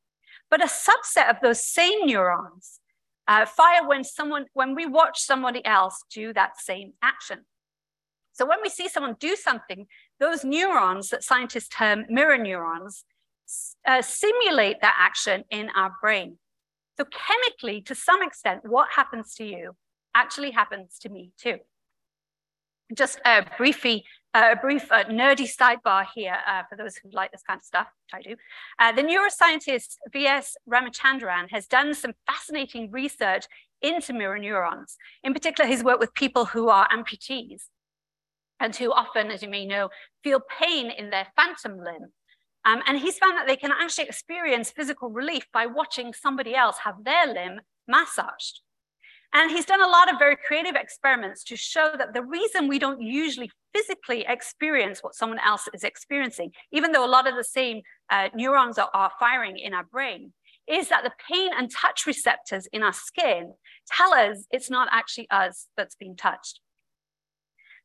But 0.50 0.62
a 0.62 0.66
subset 0.66 1.30
of 1.30 1.36
those 1.42 1.64
same 1.64 2.06
neurons 2.06 2.80
uh, 3.26 3.46
fire 3.46 3.86
when 3.86 4.04
someone, 4.04 4.46
when 4.52 4.74
we 4.74 4.86
watch 4.86 5.20
somebody 5.20 5.64
else 5.64 6.04
do 6.12 6.32
that 6.34 6.60
same 6.60 6.92
action. 7.02 7.44
So 8.32 8.46
when 8.46 8.58
we 8.62 8.68
see 8.68 8.88
someone 8.88 9.16
do 9.18 9.36
something, 9.36 9.86
those 10.20 10.44
neurons 10.44 11.10
that 11.10 11.22
scientists 11.22 11.68
term 11.68 12.04
mirror 12.08 12.36
neurons 12.36 13.04
uh, 13.86 14.02
simulate 14.02 14.80
that 14.80 14.96
action 14.98 15.44
in 15.50 15.70
our 15.74 15.92
brain. 16.02 16.38
So 16.98 17.04
chemically, 17.04 17.80
to 17.82 17.94
some 17.94 18.22
extent, 18.22 18.60
what 18.64 18.88
happens 18.94 19.34
to 19.36 19.44
you 19.44 19.76
actually 20.14 20.52
happens 20.52 20.98
to 21.00 21.08
me 21.08 21.32
too. 21.38 21.58
Just 22.94 23.20
briefly 23.56 24.04
uh, 24.34 24.50
a 24.52 24.56
brief 24.56 24.90
uh, 24.90 25.04
nerdy 25.04 25.48
sidebar 25.48 26.04
here 26.14 26.36
uh, 26.46 26.62
for 26.68 26.76
those 26.76 26.96
who 26.96 27.08
like 27.12 27.30
this 27.30 27.42
kind 27.42 27.58
of 27.58 27.64
stuff, 27.64 27.86
which 27.86 28.20
I 28.20 28.28
do. 28.28 28.36
Uh, 28.78 28.92
the 28.92 29.02
neuroscientist 29.02 29.96
V.S. 30.12 30.56
Ramachandran 30.68 31.50
has 31.50 31.66
done 31.66 31.94
some 31.94 32.12
fascinating 32.26 32.90
research 32.90 33.46
into 33.80 34.12
mirror 34.12 34.38
neurons. 34.38 34.96
In 35.22 35.32
particular, 35.32 35.68
his 35.70 35.84
work 35.84 36.00
with 36.00 36.14
people 36.14 36.46
who 36.46 36.68
are 36.68 36.88
amputees 36.88 37.64
and 38.58 38.74
who 38.74 38.92
often, 38.92 39.30
as 39.30 39.42
you 39.42 39.48
may 39.48 39.64
know, 39.66 39.88
feel 40.22 40.40
pain 40.40 40.90
in 40.90 41.10
their 41.10 41.28
phantom 41.36 41.78
limb. 41.78 42.12
Um, 42.64 42.82
and 42.86 42.98
he's 42.98 43.18
found 43.18 43.36
that 43.36 43.46
they 43.46 43.56
can 43.56 43.72
actually 43.72 44.04
experience 44.04 44.70
physical 44.70 45.10
relief 45.10 45.46
by 45.52 45.66
watching 45.66 46.12
somebody 46.14 46.54
else 46.54 46.78
have 46.84 47.04
their 47.04 47.26
limb 47.26 47.60
massaged. 47.86 48.62
And 49.34 49.50
he's 49.50 49.66
done 49.66 49.82
a 49.82 49.88
lot 49.88 50.12
of 50.12 50.18
very 50.18 50.36
creative 50.36 50.76
experiments 50.76 51.42
to 51.44 51.56
show 51.56 51.92
that 51.98 52.14
the 52.14 52.22
reason 52.22 52.68
we 52.68 52.78
don't 52.78 53.02
usually 53.02 53.50
physically 53.74 54.24
experience 54.28 55.02
what 55.02 55.16
someone 55.16 55.40
else 55.44 55.68
is 55.74 55.82
experiencing, 55.82 56.52
even 56.70 56.92
though 56.92 57.04
a 57.04 57.10
lot 57.10 57.26
of 57.26 57.34
the 57.34 57.42
same 57.42 57.82
uh, 58.10 58.28
neurons 58.32 58.78
are, 58.78 58.90
are 58.94 59.10
firing 59.18 59.58
in 59.58 59.74
our 59.74 59.82
brain, 59.82 60.32
is 60.68 60.88
that 60.88 61.02
the 61.02 61.10
pain 61.30 61.50
and 61.58 61.68
touch 61.68 62.06
receptors 62.06 62.68
in 62.72 62.84
our 62.84 62.92
skin 62.92 63.52
tell 63.90 64.14
us 64.14 64.46
it's 64.52 64.70
not 64.70 64.88
actually 64.92 65.28
us 65.30 65.66
that's 65.76 65.96
being 65.96 66.14
touched. 66.14 66.60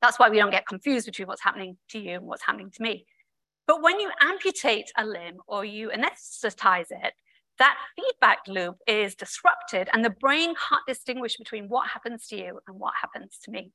That's 0.04 0.20
why 0.20 0.30
we 0.30 0.38
don't 0.38 0.52
get 0.52 0.68
confused 0.68 1.08
between 1.08 1.28
what's 1.28 1.44
happening 1.44 1.78
to 1.90 2.00
you 2.00 2.12
and 2.18 2.26
what's 2.28 2.46
happening 2.46 2.70
to 2.70 2.82
me. 2.82 3.06
But 3.66 3.82
when 3.82 4.00
you 4.00 4.12
amputate 4.22 4.92
a 4.96 5.06
limb 5.06 5.38
or 5.48 5.66
you 5.66 5.90
anesthetize 5.90 6.92
it, 6.92 7.14
that 7.60 7.78
feedback 7.96 8.40
loop 8.48 8.78
is 8.88 9.16
disrupted 9.16 9.90
and 9.94 10.04
the 10.04 10.10
brain 10.10 10.56
can't 10.56 10.86
distinguish 10.88 11.38
between 11.38 11.68
what 11.68 11.90
happens 11.90 12.28
to 12.28 12.38
you 12.38 12.60
and 12.68 12.80
what 12.80 12.94
happens 13.00 13.38
to 13.44 13.52
me. 13.52 13.72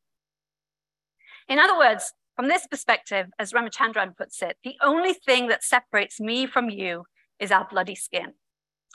In 1.48 1.58
other 1.58 1.76
words, 1.76 2.12
from 2.36 2.48
this 2.48 2.66
perspective, 2.66 3.26
as 3.38 3.52
Ramachandran 3.52 4.16
puts 4.16 4.42
it, 4.42 4.56
the 4.64 4.74
only 4.82 5.12
thing 5.12 5.48
that 5.48 5.62
separates 5.62 6.18
me 6.18 6.46
from 6.46 6.68
you 6.68 7.04
is 7.38 7.52
our 7.52 7.66
bloody 7.70 7.94
skin. 7.94 8.32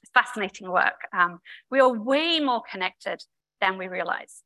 It's 0.01 0.11
fascinating 0.13 0.69
work. 0.69 1.07
Um, 1.13 1.39
we 1.69 1.79
are 1.79 1.93
way 1.93 2.39
more 2.39 2.63
connected 2.69 3.21
than 3.61 3.77
we 3.77 3.87
realize. 3.87 4.43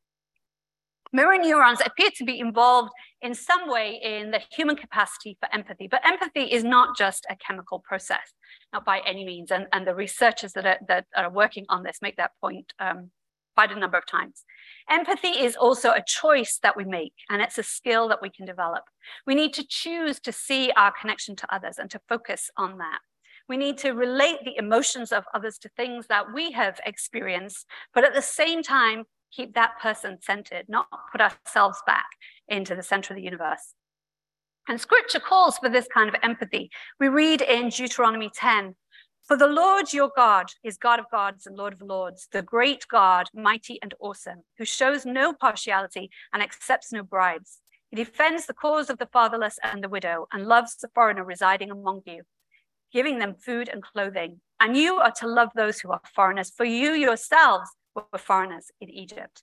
Mirror 1.14 1.38
neurons 1.38 1.80
appear 1.80 2.10
to 2.16 2.24
be 2.24 2.40
involved 2.40 2.90
in 3.22 3.34
some 3.34 3.70
way 3.70 4.00
in 4.02 4.32
the 4.32 4.40
human 4.50 4.74
capacity 4.74 5.38
for 5.38 5.48
empathy, 5.54 5.86
but 5.88 6.04
empathy 6.04 6.52
is 6.52 6.64
not 6.64 6.96
just 6.98 7.24
a 7.30 7.36
chemical 7.36 7.78
process, 7.78 8.34
not 8.72 8.84
by 8.84 9.00
any 9.06 9.24
means. 9.24 9.52
And, 9.52 9.68
and 9.72 9.86
the 9.86 9.94
researchers 9.94 10.54
that 10.54 10.66
are, 10.66 10.78
that 10.88 11.06
are 11.16 11.30
working 11.30 11.66
on 11.68 11.84
this 11.84 11.98
make 12.02 12.16
that 12.16 12.32
point 12.40 12.72
um, 12.80 13.12
quite 13.54 13.70
a 13.70 13.78
number 13.78 13.96
of 13.96 14.06
times. 14.06 14.42
Empathy 14.90 15.28
is 15.28 15.54
also 15.54 15.90
a 15.90 16.02
choice 16.04 16.58
that 16.64 16.76
we 16.76 16.84
make, 16.84 17.14
and 17.30 17.40
it's 17.40 17.58
a 17.58 17.62
skill 17.62 18.08
that 18.08 18.20
we 18.20 18.28
can 18.28 18.44
develop. 18.44 18.82
We 19.24 19.36
need 19.36 19.54
to 19.54 19.64
choose 19.68 20.18
to 20.18 20.32
see 20.32 20.72
our 20.76 20.92
connection 21.00 21.36
to 21.36 21.54
others 21.54 21.78
and 21.78 21.88
to 21.90 22.00
focus 22.08 22.50
on 22.56 22.78
that. 22.78 22.98
We 23.48 23.56
need 23.56 23.78
to 23.78 23.92
relate 23.92 24.38
the 24.44 24.56
emotions 24.56 25.12
of 25.12 25.22
others 25.32 25.58
to 25.58 25.68
things 25.76 26.08
that 26.08 26.34
we 26.34 26.50
have 26.50 26.80
experienced, 26.84 27.66
but 27.94 28.02
at 28.02 28.14
the 28.14 28.22
same 28.22 28.64
time, 28.64 29.04
keep 29.34 29.54
that 29.54 29.80
person 29.80 30.18
centered, 30.20 30.66
not 30.68 30.86
put 31.12 31.20
ourselves 31.20 31.82
back 31.86 32.06
into 32.48 32.74
the 32.74 32.82
center 32.82 33.12
of 33.12 33.16
the 33.16 33.24
universe. 33.24 33.74
And 34.68 34.80
scripture 34.80 35.20
calls 35.20 35.58
for 35.58 35.68
this 35.68 35.88
kind 35.92 36.08
of 36.08 36.16
empathy. 36.22 36.70
We 36.98 37.08
read 37.08 37.42
in 37.42 37.68
Deuteronomy 37.68 38.30
10 38.34 38.74
For 39.26 39.36
the 39.36 39.46
Lord 39.46 39.92
your 39.92 40.10
God 40.16 40.46
is 40.62 40.78
God 40.78 40.98
of 40.98 41.10
gods 41.10 41.46
and 41.46 41.56
Lord 41.56 41.74
of 41.74 41.82
lords, 41.82 42.28
the 42.32 42.42
great 42.42 42.86
God, 42.90 43.28
mighty 43.34 43.78
and 43.82 43.94
awesome, 44.00 44.42
who 44.58 44.64
shows 44.64 45.04
no 45.04 45.32
partiality 45.32 46.10
and 46.32 46.42
accepts 46.42 46.92
no 46.92 47.02
bribes. 47.02 47.60
He 47.90 47.96
defends 47.96 48.46
the 48.46 48.54
cause 48.54 48.88
of 48.88 48.98
the 48.98 49.08
fatherless 49.12 49.58
and 49.62 49.84
the 49.84 49.88
widow 49.88 50.26
and 50.32 50.46
loves 50.46 50.76
the 50.76 50.88
foreigner 50.94 51.24
residing 51.24 51.70
among 51.70 52.02
you 52.06 52.22
giving 52.94 53.18
them 53.18 53.34
food 53.34 53.68
and 53.68 53.82
clothing. 53.82 54.40
And 54.60 54.76
you 54.76 54.94
are 54.94 55.10
to 55.18 55.26
love 55.26 55.50
those 55.54 55.80
who 55.80 55.90
are 55.90 56.00
foreigners, 56.14 56.52
for 56.56 56.64
you 56.64 56.92
yourselves 56.92 57.68
were 57.94 58.18
foreigners 58.18 58.70
in 58.80 58.90
Egypt. 58.90 59.42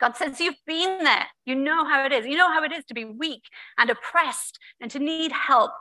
God 0.00 0.16
says, 0.16 0.40
You've 0.40 0.60
been 0.66 1.04
there. 1.04 1.26
You 1.44 1.54
know 1.54 1.84
how 1.84 2.04
it 2.04 2.12
is. 2.12 2.26
You 2.26 2.36
know 2.36 2.52
how 2.52 2.62
it 2.62 2.72
is 2.72 2.84
to 2.86 2.94
be 2.94 3.04
weak 3.04 3.44
and 3.78 3.90
oppressed 3.90 4.58
and 4.80 4.90
to 4.90 4.98
need 4.98 5.32
help, 5.32 5.72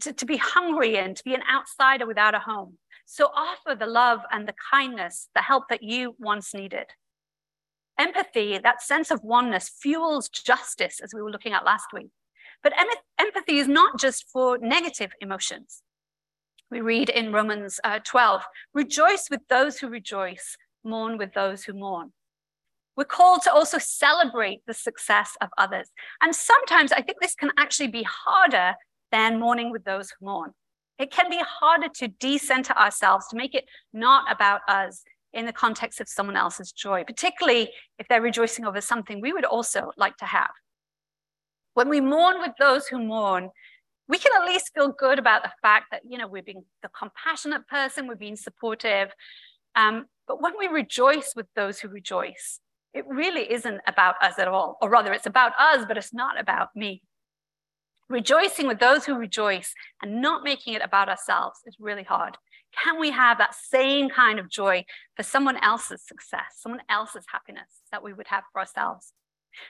to, 0.00 0.12
to 0.12 0.26
be 0.26 0.36
hungry 0.36 0.98
and 0.98 1.16
to 1.16 1.24
be 1.24 1.34
an 1.34 1.42
outsider 1.52 2.06
without 2.06 2.34
a 2.34 2.40
home. 2.40 2.78
So 3.06 3.26
offer 3.34 3.74
the 3.74 3.86
love 3.86 4.20
and 4.30 4.46
the 4.46 4.54
kindness, 4.70 5.28
the 5.34 5.42
help 5.42 5.64
that 5.70 5.82
you 5.82 6.14
once 6.18 6.54
needed. 6.54 6.86
Empathy, 7.98 8.58
that 8.58 8.82
sense 8.82 9.10
of 9.10 9.22
oneness, 9.22 9.68
fuels 9.68 10.28
justice, 10.28 11.00
as 11.02 11.12
we 11.14 11.20
were 11.22 11.30
looking 11.30 11.52
at 11.52 11.64
last 11.64 11.86
week. 11.92 12.10
But 12.62 12.72
em- 12.78 12.86
empathy 13.18 13.58
is 13.58 13.68
not 13.68 13.98
just 13.98 14.26
for 14.32 14.58
negative 14.58 15.12
emotions. 15.20 15.82
We 16.70 16.80
read 16.80 17.10
in 17.10 17.32
Romans 17.32 17.80
uh, 17.84 17.98
12 18.02 18.44
Rejoice 18.72 19.28
with 19.30 19.40
those 19.48 19.78
who 19.78 19.88
rejoice, 19.88 20.56
mourn 20.84 21.18
with 21.18 21.32
those 21.34 21.64
who 21.64 21.72
mourn. 21.72 22.12
We're 22.96 23.04
called 23.04 23.42
to 23.42 23.52
also 23.52 23.78
celebrate 23.78 24.60
the 24.66 24.74
success 24.74 25.36
of 25.40 25.48
others. 25.56 25.88
And 26.20 26.34
sometimes 26.34 26.92
I 26.92 27.00
think 27.00 27.18
this 27.20 27.34
can 27.34 27.50
actually 27.58 27.88
be 27.88 28.02
harder 28.02 28.74
than 29.10 29.40
mourning 29.40 29.70
with 29.70 29.84
those 29.84 30.10
who 30.10 30.26
mourn. 30.26 30.52
It 30.98 31.10
can 31.10 31.30
be 31.30 31.40
harder 31.44 31.88
to 31.96 32.08
decenter 32.08 32.74
ourselves, 32.74 33.28
to 33.28 33.36
make 33.36 33.54
it 33.54 33.64
not 33.92 34.30
about 34.30 34.60
us 34.68 35.02
in 35.32 35.46
the 35.46 35.52
context 35.52 36.00
of 36.00 36.08
someone 36.08 36.36
else's 36.36 36.72
joy, 36.72 37.04
particularly 37.04 37.70
if 37.98 38.06
they're 38.08 38.20
rejoicing 38.20 38.66
over 38.66 38.80
something 38.80 39.20
we 39.20 39.32
would 39.32 39.46
also 39.46 39.92
like 39.96 40.16
to 40.18 40.26
have. 40.26 40.50
When 41.74 41.88
we 41.88 42.02
mourn 42.02 42.40
with 42.40 42.52
those 42.58 42.86
who 42.86 42.98
mourn, 42.98 43.50
we 44.08 44.18
can 44.18 44.32
at 44.36 44.46
least 44.46 44.72
feel 44.74 44.88
good 44.88 45.18
about 45.18 45.42
the 45.42 45.52
fact 45.62 45.86
that, 45.90 46.02
you 46.06 46.18
know, 46.18 46.28
we're 46.28 46.42
being 46.42 46.64
the 46.82 46.90
compassionate 46.90 47.66
person, 47.66 48.06
we're 48.06 48.14
being 48.14 48.36
supportive. 48.36 49.10
Um, 49.74 50.06
but 50.26 50.40
when 50.40 50.52
we 50.58 50.66
rejoice 50.68 51.32
with 51.34 51.46
those 51.56 51.80
who 51.80 51.88
rejoice, 51.88 52.60
it 52.94 53.04
really 53.08 53.50
isn't 53.50 53.80
about 53.86 54.22
us 54.22 54.38
at 54.38 54.48
all. 54.48 54.76
Or 54.80 54.88
rather, 54.88 55.12
it's 55.12 55.26
about 55.26 55.52
us, 55.58 55.84
but 55.86 55.96
it's 55.96 56.12
not 56.14 56.38
about 56.38 56.68
me. 56.74 57.02
Rejoicing 58.08 58.66
with 58.66 58.78
those 58.78 59.06
who 59.06 59.14
rejoice 59.14 59.72
and 60.02 60.20
not 60.20 60.44
making 60.44 60.74
it 60.74 60.82
about 60.82 61.08
ourselves 61.08 61.60
is 61.66 61.76
really 61.80 62.02
hard. 62.02 62.36
Can 62.84 63.00
we 63.00 63.10
have 63.10 63.38
that 63.38 63.54
same 63.54 64.08
kind 64.08 64.38
of 64.38 64.50
joy 64.50 64.84
for 65.16 65.22
someone 65.22 65.56
else's 65.58 66.02
success, 66.06 66.56
someone 66.58 66.82
else's 66.88 67.24
happiness 67.32 67.80
that 67.90 68.02
we 68.02 68.12
would 68.12 68.28
have 68.28 68.44
for 68.52 68.60
ourselves? 68.60 69.12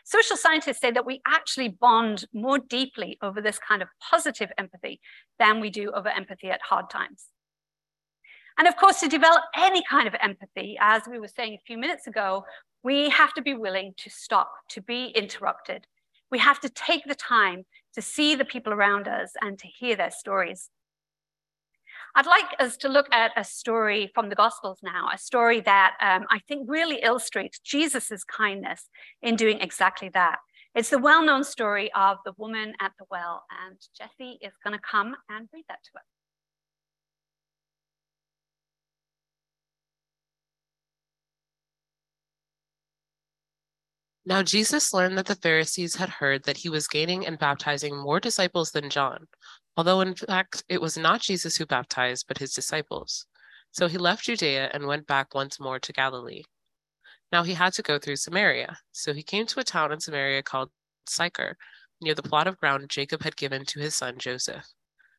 Social 0.05 0.37
scientists 0.37 0.81
say 0.81 0.91
that 0.93 1.07
we 1.07 1.21
actually 1.27 1.69
bond 1.69 2.27
more 2.33 2.59
deeply 2.59 3.19
over 3.23 3.41
this 3.41 3.59
kind 3.59 3.83
of 3.83 3.89
positive 4.01 4.51
empathy 4.57 5.01
than 5.39 5.61
we 5.61 5.71
do 5.71 5.91
over 5.91 6.09
empathy 6.09 6.51
at 6.51 6.61
hard 6.63 6.89
times. 6.91 7.27
And 8.59 8.69
of 8.69 8.77
course, 8.77 9.01
to 9.01 9.09
develop 9.09 9.43
any 9.57 9.83
kind 9.89 10.07
of 10.07 10.15
empathy, 10.21 10.77
as 10.81 11.03
we 11.11 11.19
were 11.19 11.29
saying 11.29 11.55
a 11.55 11.67
few 11.67 11.79
minutes 11.79 12.07
ago, 12.07 12.45
we 12.83 13.09
have 13.11 13.33
to 13.35 13.43
be 13.43 13.55
willing 13.55 13.95
to 13.99 14.11
stop, 14.11 14.53
to 14.71 14.83
be 14.83 15.07
interrupted. 15.07 15.87
We 16.31 16.39
have 16.39 16.61
to 16.61 16.69
take 16.69 17.05
the 17.05 17.15
time 17.15 17.65
to 17.95 18.03
see 18.03 18.35
the 18.35 18.45
people 18.45 18.73
around 18.73 19.07
us 19.09 19.33
and 19.41 19.59
to 19.59 19.69
hear 19.69 19.97
their 19.97 20.11
stories. 20.11 20.71
I'd 22.15 22.27
like 22.27 22.45
us 22.59 22.77
to 22.79 22.89
look 22.89 23.07
at 23.13 23.33
a 23.37 23.45
story 23.45 24.11
from 24.15 24.29
the 24.29 24.35
Gospels 24.35 24.81
now, 24.83 25.09
a 25.13 25.17
story 25.17 25.61
that 25.63 25.95
um, 26.01 26.27
I 26.31 26.41
think 26.47 26.69
really 26.69 26.97
illustrates 27.03 27.59
Jesus's 27.59 28.25
kindness 28.25 28.89
in 29.23 29.37
doing 29.37 29.61
exactly 29.61 30.11
that. 30.11 30.39
It's 30.75 30.91
the 30.91 30.99
well 30.99 31.25
known 31.25 31.45
story 31.45 31.91
of 31.95 32.19
the 32.25 32.33
woman 32.37 32.75
at 32.81 32.93
the 32.99 33.07
well, 33.11 33.45
and 33.67 33.79
Jesse 33.97 34.39
is 34.43 34.53
going 34.65 34.77
to 34.77 34.83
come 34.83 35.15
and 35.31 35.49
read 35.53 35.65
that 35.69 35.79
to 35.85 35.99
us. 35.99 36.22
Now 44.25 44.43
Jesus 44.43 44.95
learned 44.95 45.19
that 45.19 45.27
the 45.27 45.35
Pharisees 45.35 45.97
had 45.97 46.09
heard 46.09 46.45
that 46.45 46.59
he 46.59 46.69
was 46.69 46.87
gaining 46.87 47.27
and 47.27 47.39
baptizing 47.39 47.97
more 47.97 48.21
disciples 48.21 48.71
than 48.71 48.89
John, 48.89 49.27
although 49.77 50.01
in 50.01 50.15
fact 50.15 50.63
it 50.69 50.81
was 50.81 50.97
not 50.97 51.23
Jesus 51.23 51.57
who 51.57 51.67
baptized, 51.67 52.27
but 52.29 52.39
his 52.39 52.55
disciples. 52.55 53.27
So 53.73 53.89
he 53.89 53.99
left 53.99 54.25
Judea 54.25 54.71
and 54.73 54.87
went 54.87 55.07
back 55.07 55.35
once 55.35 55.59
more 55.59 55.81
to 55.81 55.93
Galilee. 55.93 56.43
Now 57.33 57.43
he 57.43 57.55
had 57.55 57.73
to 57.75 57.83
go 57.83 57.99
through 57.99 58.17
Samaria. 58.17 58.79
So 58.93 59.13
he 59.13 59.23
came 59.23 59.47
to 59.47 59.61
a 59.61 59.65
town 59.65 59.91
in 59.91 59.99
Samaria 59.99 60.43
called 60.43 60.71
Sychar, 61.09 61.57
near 62.01 62.15
the 62.15 62.23
plot 62.23 62.47
of 62.47 62.59
ground 62.59 62.91
Jacob 62.91 63.23
had 63.23 63.37
given 63.37 63.65
to 63.65 63.81
his 63.81 63.95
son 63.95 64.19
Joseph. 64.19 64.67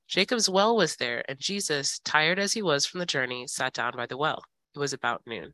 Jacob's 0.08 0.50
well 0.50 0.76
was 0.76 0.98
there, 0.98 1.24
and 1.28 1.40
Jesus, 1.40 2.00
tired 2.06 2.38
as 2.38 2.54
he 2.54 2.62
was 2.62 2.86
from 2.86 3.00
the 3.00 3.06
journey, 3.06 3.48
sat 3.48 3.74
down 3.74 3.94
by 3.96 4.06
the 4.06 4.18
well. 4.18 4.44
It 4.76 4.80
was 4.80 4.94
about 4.94 5.24
noon. 5.26 5.54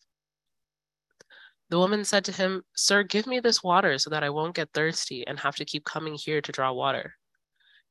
The 1.71 1.79
woman 1.79 2.03
said 2.03 2.25
to 2.25 2.33
him, 2.33 2.65
Sir, 2.75 3.01
give 3.01 3.25
me 3.25 3.39
this 3.39 3.63
water 3.63 3.97
so 3.97 4.09
that 4.09 4.25
I 4.25 4.29
won't 4.29 4.55
get 4.55 4.73
thirsty 4.73 5.25
and 5.25 5.39
have 5.39 5.55
to 5.55 5.63
keep 5.63 5.85
coming 5.85 6.15
here 6.15 6.41
to 6.41 6.51
draw 6.51 6.73
water. 6.73 7.15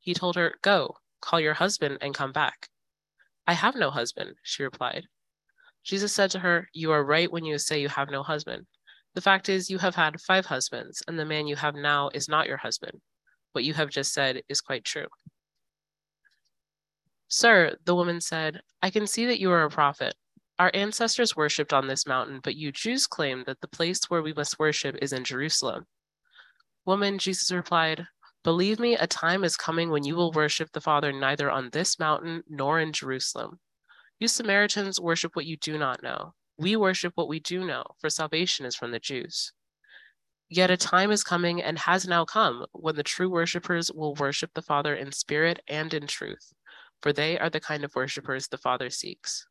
He 0.01 0.13
told 0.13 0.37
her, 0.37 0.57
Go, 0.61 0.99
call 1.23 1.41
your 1.41 1.55
husband 1.55 1.97
and 2.03 2.15
come 2.15 2.31
back. 2.31 2.69
I 3.47 3.55
have 3.55 3.75
no 3.75 3.91
husband, 3.91 4.37
she 4.43 4.63
replied. 4.63 5.07
Jesus 5.83 6.13
said 6.13 6.31
to 6.33 6.41
her, 6.41 6.69
You 6.75 6.93
are 6.93 7.03
right 7.03 7.33
when 7.33 7.47
you 7.47 7.57
say 7.57 7.81
you 7.81 7.89
have 7.89 8.11
no 8.11 8.23
husband. 8.23 8.67
The 9.15 9.23
fact 9.23 9.49
is, 9.49 9.71
you 9.71 9.79
have 9.79 9.95
had 9.95 10.21
five 10.21 10.45
husbands, 10.45 11.03
and 11.09 11.19
the 11.19 11.25
man 11.25 11.47
you 11.47 11.57
have 11.57 11.75
now 11.75 12.11
is 12.13 12.29
not 12.29 12.47
your 12.47 12.59
husband. 12.59 13.01
What 13.53 13.65
you 13.65 13.73
have 13.73 13.89
just 13.89 14.13
said 14.13 14.43
is 14.51 14.61
quite 14.61 14.85
true. 14.85 15.09
Sir, 17.29 17.77
the 17.87 17.95
woman 17.95 18.21
said, 18.21 18.61
I 18.83 18.91
can 18.91 19.07
see 19.07 19.25
that 19.25 19.41
you 19.41 19.51
are 19.51 19.65
a 19.65 19.71
prophet. 19.71 20.17
Our 20.61 20.71
ancestors 20.75 21.35
worshipped 21.35 21.73
on 21.73 21.87
this 21.87 22.07
mountain, 22.07 22.41
but 22.45 22.55
you 22.55 22.71
Jews 22.71 23.07
claim 23.07 23.45
that 23.47 23.63
the 23.63 23.67
place 23.67 24.03
where 24.11 24.21
we 24.21 24.35
must 24.35 24.59
worship 24.59 24.95
is 25.01 25.11
in 25.11 25.25
Jerusalem. 25.25 25.87
Woman, 26.85 27.17
Jesus 27.17 27.51
replied, 27.51 28.07
Believe 28.45 28.79
me, 28.79 28.95
a 28.95 29.07
time 29.07 29.43
is 29.43 29.57
coming 29.57 29.89
when 29.89 30.05
you 30.05 30.15
will 30.15 30.33
worship 30.33 30.71
the 30.71 30.83
Father 30.83 31.15
neither 31.15 31.51
on 31.51 31.71
this 31.71 31.99
mountain 31.99 32.43
nor 32.47 32.79
in 32.79 32.93
Jerusalem. 32.93 33.59
You 34.19 34.29
Samaritans 34.29 35.01
worship 35.01 35.35
what 35.35 35.47
you 35.47 35.57
do 35.57 35.79
not 35.79 36.03
know. 36.03 36.35
We 36.59 36.77
worship 36.77 37.15
what 37.15 37.29
we 37.29 37.41
do 37.41 37.65
know, 37.65 37.85
for 37.99 38.11
salvation 38.11 38.67
is 38.67 38.77
from 38.77 38.91
the 38.91 39.01
Jews. 39.01 39.55
Yet 40.51 40.71
a 40.71 40.77
time 40.77 41.11
is 41.11 41.25
coming 41.25 41.63
and 41.63 41.79
has 41.79 42.07
now 42.07 42.27
come 42.27 42.67
when 42.73 42.97
the 42.97 43.03
true 43.03 43.31
worshippers 43.31 43.91
will 43.91 44.15
worship 44.15 44.51
the 44.53 44.61
Father 44.61 44.95
in 44.95 45.11
spirit 45.13 45.63
and 45.67 45.95
in 45.95 46.07
truth, 46.07 46.53
for 47.01 47.15
they 47.15 47.39
are 47.39 47.49
the 47.49 47.61
kind 47.61 47.83
of 47.83 47.95
worshippers 47.95 48.49
the 48.49 48.59
Father 48.59 48.91
seeks. 48.91 49.47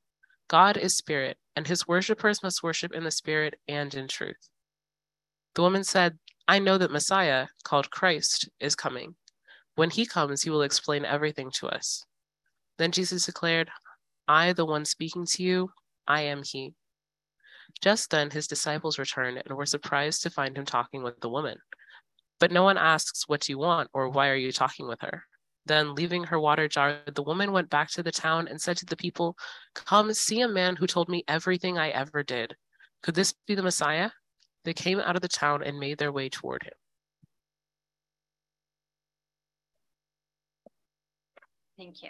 God 0.49 0.77
is 0.77 0.97
spirit, 0.97 1.37
and 1.55 1.67
his 1.67 1.87
worshippers 1.87 2.41
must 2.41 2.63
worship 2.63 2.91
in 2.91 3.03
the 3.03 3.11
spirit 3.11 3.53
and 3.67 3.93
in 3.93 4.07
truth. 4.07 4.49
The 5.53 5.61
woman 5.61 5.83
said, 5.83 6.17
I 6.47 6.57
know 6.57 6.79
that 6.79 6.91
Messiah, 6.91 7.47
called 7.63 7.91
Christ, 7.91 8.49
is 8.59 8.75
coming. 8.75 9.15
When 9.75 9.91
he 9.91 10.07
comes, 10.07 10.41
he 10.41 10.49
will 10.49 10.63
explain 10.63 11.05
everything 11.05 11.51
to 11.51 11.67
us. 11.67 12.03
Then 12.79 12.91
Jesus 12.91 13.27
declared, 13.27 13.69
I, 14.27 14.53
the 14.53 14.65
one 14.65 14.85
speaking 14.85 15.27
to 15.27 15.43
you, 15.43 15.69
I 16.07 16.21
am 16.21 16.41
he. 16.43 16.73
Just 17.81 18.09
then 18.09 18.31
his 18.31 18.47
disciples 18.47 18.97
returned 18.97 19.43
and 19.45 19.55
were 19.55 19.67
surprised 19.67 20.23
to 20.23 20.31
find 20.31 20.57
him 20.57 20.65
talking 20.65 21.03
with 21.03 21.19
the 21.19 21.29
woman. 21.29 21.57
But 22.39 22.51
no 22.51 22.63
one 22.63 22.77
asks, 22.77 23.27
What 23.27 23.41
do 23.41 23.51
you 23.51 23.59
want? 23.59 23.89
or 23.93 24.09
Why 24.09 24.29
are 24.29 24.35
you 24.35 24.51
talking 24.51 24.87
with 24.87 25.01
her? 25.01 25.23
Then, 25.65 25.93
leaving 25.93 26.23
her 26.25 26.39
water 26.39 26.67
jar, 26.67 26.99
the 27.13 27.23
woman 27.23 27.51
went 27.51 27.69
back 27.69 27.89
to 27.91 28.03
the 28.03 28.11
town 28.11 28.47
and 28.47 28.59
said 28.59 28.77
to 28.77 28.85
the 28.85 28.95
people, 28.95 29.37
Come, 29.73 30.13
see 30.13 30.41
a 30.41 30.47
man 30.47 30.75
who 30.75 30.87
told 30.87 31.09
me 31.09 31.23
everything 31.27 31.77
I 31.77 31.89
ever 31.89 32.23
did. 32.23 32.55
Could 33.03 33.15
this 33.15 33.33
be 33.45 33.55
the 33.55 33.63
Messiah? 33.63 34.11
They 34.65 34.73
came 34.73 34.99
out 34.99 35.15
of 35.15 35.21
the 35.21 35.27
town 35.27 35.63
and 35.63 35.79
made 35.79 35.97
their 35.97 36.11
way 36.11 36.29
toward 36.29 36.63
him. 36.63 36.73
Thank 41.77 42.03
you. 42.03 42.09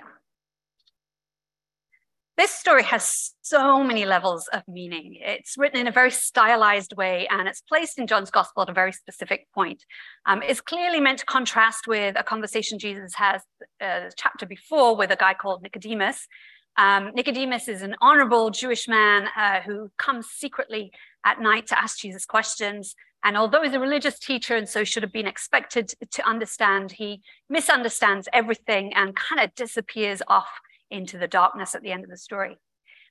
This 2.39 2.51
story 2.51 2.84
has 2.84 3.34
so 3.41 3.84
many 3.84 4.05
levels 4.05 4.48
of 4.53 4.63
meaning. 4.65 5.17
It's 5.19 5.58
written 5.58 5.77
in 5.77 5.88
a 5.88 5.91
very 5.91 6.10
stylized 6.10 6.93
way 6.96 7.27
and 7.29 7.50
it's 7.50 7.60
placed 7.60 8.00
in 8.00 8.08
John's 8.08 8.31
gospel 8.31 8.63
at 8.63 8.69
a 8.69 8.74
very 8.74 8.93
specific 8.93 9.48
point. 9.53 9.84
Um, 10.25 10.41
it's 10.41 10.62
clearly 10.62 11.01
meant 11.01 11.19
to 11.19 11.25
contrast 11.25 11.86
with 11.86 12.15
a 12.17 12.24
conversation 12.24 12.79
Jesus 12.79 13.13
has 13.15 13.41
uh, 13.81 14.10
chapter 14.15 14.46
before 14.46 14.96
with 14.96 15.12
a 15.12 15.17
guy 15.17 15.34
called 15.34 15.63
Nicodemus. 15.63 16.29
Um, 16.77 17.12
Nicodemus 17.13 17.67
is 17.67 17.81
an 17.81 17.98
honorable 18.00 18.51
Jewish 18.51 18.88
man 18.88 19.27
uh, 19.36 19.60
who 19.60 19.91
comes 19.98 20.27
secretly 20.27 20.93
at 21.25 21.41
night 21.41 21.67
to 21.67 21.77
ask 21.77 22.00
Jesus 22.00 22.25
questions. 22.25 22.96
And 23.22 23.36
although 23.36 23.63
he's 23.63 23.74
a 23.74 23.81
religious 23.81 24.17
teacher 24.17 24.55
and 24.55 24.69
so 24.69 24.86
should 24.86 25.03
have 25.03 25.12
been 25.12 25.27
expected 25.27 25.91
to 26.12 26.25
understand, 26.25 26.93
he 26.93 27.22
misunderstands 27.50 28.29
everything 28.31 28.93
and 28.93 29.13
kind 29.13 29.41
of 29.41 29.53
disappears 29.55 30.22
off 30.29 30.62
into 30.89 31.17
the 31.17 31.27
darkness 31.27 31.75
at 31.75 31.81
the 31.81 31.91
end 31.91 32.03
of 32.03 32.10
the 32.10 32.17
story. 32.17 32.57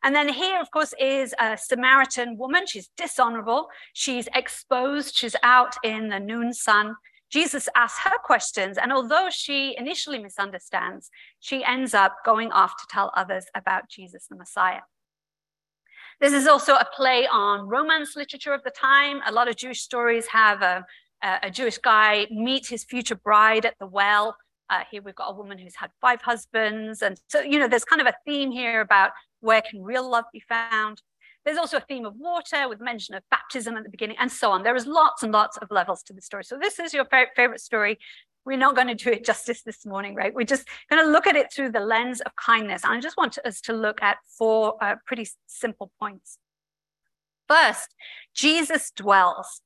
And 0.02 0.14
then 0.14 0.28
here, 0.28 0.60
of 0.60 0.70
course, 0.70 0.94
is 1.00 1.34
a 1.40 1.56
Samaritan 1.56 2.36
woman. 2.36 2.66
She's 2.66 2.90
dishonorable. 2.96 3.68
She's 3.92 4.28
exposed. 4.34 5.16
She's 5.16 5.34
out 5.42 5.74
in 5.82 6.08
the 6.08 6.20
noon 6.20 6.52
sun. 6.52 6.94
Jesus 7.30 7.68
asks 7.76 8.00
her 8.04 8.16
questions. 8.24 8.78
And 8.78 8.92
although 8.92 9.28
she 9.30 9.76
initially 9.76 10.18
misunderstands, 10.18 11.10
she 11.40 11.64
ends 11.64 11.94
up 11.94 12.16
going 12.24 12.52
off 12.52 12.76
to 12.76 12.86
tell 12.88 13.12
others 13.16 13.46
about 13.54 13.90
Jesus 13.90 14.26
the 14.28 14.36
Messiah. 14.36 14.80
This 16.20 16.32
is 16.32 16.46
also 16.46 16.74
a 16.74 16.86
play 16.96 17.26
on 17.26 17.68
romance 17.68 18.16
literature 18.16 18.54
of 18.54 18.62
the 18.64 18.70
time. 18.70 19.20
A 19.26 19.32
lot 19.32 19.48
of 19.48 19.56
Jewish 19.56 19.82
stories 19.82 20.26
have 20.28 20.62
a, 20.62 20.84
a 21.22 21.50
Jewish 21.50 21.78
guy 21.78 22.26
meet 22.30 22.66
his 22.66 22.84
future 22.84 23.14
bride 23.14 23.64
at 23.66 23.74
the 23.78 23.86
well 23.86 24.36
uh, 24.70 24.82
here 24.90 25.02
we've 25.02 25.14
got 25.14 25.30
a 25.30 25.34
woman 25.34 25.58
who's 25.58 25.76
had 25.76 25.90
five 26.00 26.22
husbands. 26.22 27.02
And 27.02 27.20
so, 27.28 27.40
you 27.40 27.58
know, 27.58 27.68
there's 27.68 27.84
kind 27.84 28.00
of 28.00 28.06
a 28.06 28.14
theme 28.26 28.50
here 28.50 28.80
about 28.80 29.12
where 29.40 29.62
can 29.62 29.82
real 29.82 30.08
love 30.08 30.24
be 30.32 30.40
found. 30.40 31.02
There's 31.44 31.58
also 31.58 31.78
a 31.78 31.80
theme 31.80 32.04
of 32.04 32.14
water 32.16 32.68
with 32.68 32.80
mention 32.80 33.14
of 33.14 33.22
baptism 33.30 33.76
at 33.76 33.84
the 33.84 33.90
beginning 33.90 34.16
and 34.18 34.30
so 34.30 34.50
on. 34.50 34.62
There 34.62 34.76
is 34.76 34.86
lots 34.86 35.22
and 35.22 35.32
lots 35.32 35.56
of 35.56 35.70
levels 35.70 36.02
to 36.04 36.12
the 36.12 36.20
story. 36.20 36.44
So 36.44 36.58
this 36.60 36.78
is 36.78 36.92
your 36.92 37.06
favorite 37.06 37.60
story. 37.60 37.98
We're 38.44 38.58
not 38.58 38.74
going 38.74 38.88
to 38.88 38.94
do 38.94 39.10
it 39.10 39.24
justice 39.24 39.62
this 39.62 39.86
morning, 39.86 40.14
right? 40.14 40.34
We're 40.34 40.44
just 40.44 40.66
going 40.90 41.02
to 41.02 41.10
look 41.10 41.26
at 41.26 41.36
it 41.36 41.52
through 41.52 41.72
the 41.72 41.80
lens 41.80 42.20
of 42.20 42.32
kindness. 42.36 42.84
And 42.84 42.92
I 42.92 43.00
just 43.00 43.16
want 43.16 43.38
us 43.44 43.60
to 43.62 43.72
look 43.72 44.02
at 44.02 44.18
four 44.36 44.82
uh, 44.82 44.96
pretty 45.06 45.28
simple 45.46 45.90
points. 45.98 46.38
First, 47.48 47.94
Jesus 48.34 48.90
dwells. 48.94 49.62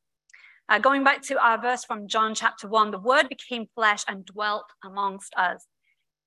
Uh, 0.69 0.79
going 0.79 1.05
back 1.05 1.23
to 1.23 1.39
our 1.43 1.61
verse 1.61 1.85
from 1.85 2.07
John 2.07 2.35
chapter 2.35 2.69
1, 2.69 2.93
the 2.93 2.99
word 2.99 3.29
became 3.29 3.67
flesh 3.75 4.05
and 4.09 4.25
dwelt 4.25 4.65
amongst 4.85 5.35
us. 5.35 5.67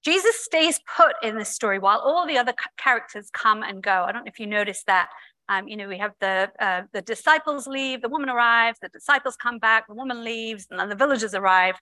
Jesus 0.04 0.36
stays 0.39 0.80
put 0.95 1.15
in 1.24 1.36
this 1.36 1.50
story 1.50 1.80
while 1.80 2.00
all 2.00 2.28
the 2.28 2.38
other 2.38 2.54
characters 2.78 3.30
come 3.32 3.63
and 3.63 3.82
go. 3.82 4.04
I 4.04 4.12
don't 4.12 4.26
know 4.26 4.32
if 4.32 4.39
you 4.39 4.45
noticed 4.45 4.86
that. 4.86 5.10
Um, 5.50 5.67
you 5.67 5.78
know, 5.78 5.88
we 5.88 5.98
have 5.98 6.13
the 6.19 6.52
uh, 6.60 6.84
the 6.91 7.02
disciples 7.02 7.65
leave, 7.65 8.02
the 8.02 8.10
woman 8.10 8.30
arrives, 8.30 8.78
the 8.82 8.89
disciples 8.89 9.36
come 9.36 9.58
back, 9.58 9.88
the 9.88 9.95
woman 9.95 10.24
leaves, 10.24 10.67
and 10.69 10.80
then 10.80 10.89
the 10.89 10.95
villagers 10.95 11.34
arrive. 11.34 11.76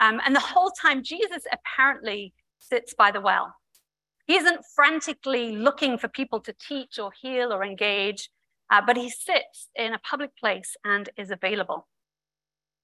Um, 0.00 0.20
and 0.24 0.34
the 0.34 0.40
whole 0.40 0.70
time, 0.70 1.02
Jesus 1.02 1.44
apparently 1.52 2.34
sits 2.58 2.94
by 2.94 3.10
the 3.10 3.20
well. 3.20 3.54
He 4.26 4.36
isn't 4.36 4.64
frantically 4.74 5.56
looking 5.56 5.98
for 5.98 6.08
people 6.08 6.40
to 6.40 6.54
teach 6.54 6.98
or 6.98 7.12
heal 7.20 7.52
or 7.52 7.64
engage, 7.64 8.28
uh, 8.70 8.82
but 8.86 8.96
he 8.96 9.08
sits 9.08 9.68
in 9.74 9.94
a 9.94 9.98
public 9.98 10.36
place 10.36 10.76
and 10.84 11.08
is 11.16 11.30
available 11.30 11.86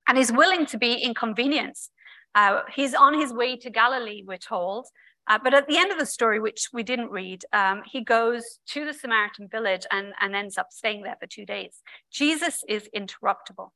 and 0.08 0.18
he's 0.18 0.32
willing 0.32 0.66
to 0.66 0.78
be 0.78 0.94
inconvenienced. 0.94 1.92
Uh, 2.34 2.62
he's 2.74 2.94
on 2.94 3.18
his 3.18 3.32
way 3.32 3.56
to 3.58 3.70
Galilee, 3.70 4.24
we're 4.26 4.38
told. 4.38 4.86
Uh, 5.28 5.38
but 5.42 5.52
at 5.52 5.68
the 5.68 5.76
end 5.76 5.92
of 5.92 5.98
the 5.98 6.06
story, 6.06 6.40
which 6.40 6.68
we 6.72 6.82
didn't 6.82 7.10
read, 7.10 7.44
um, 7.52 7.82
he 7.84 8.02
goes 8.02 8.60
to 8.66 8.86
the 8.86 8.94
Samaritan 8.94 9.46
village 9.46 9.86
and, 9.92 10.14
and 10.20 10.34
ends 10.34 10.56
up 10.56 10.68
staying 10.70 11.02
there 11.02 11.16
for 11.20 11.26
two 11.26 11.44
days. 11.44 11.82
Jesus 12.10 12.64
is 12.66 12.88
interruptible. 12.96 13.68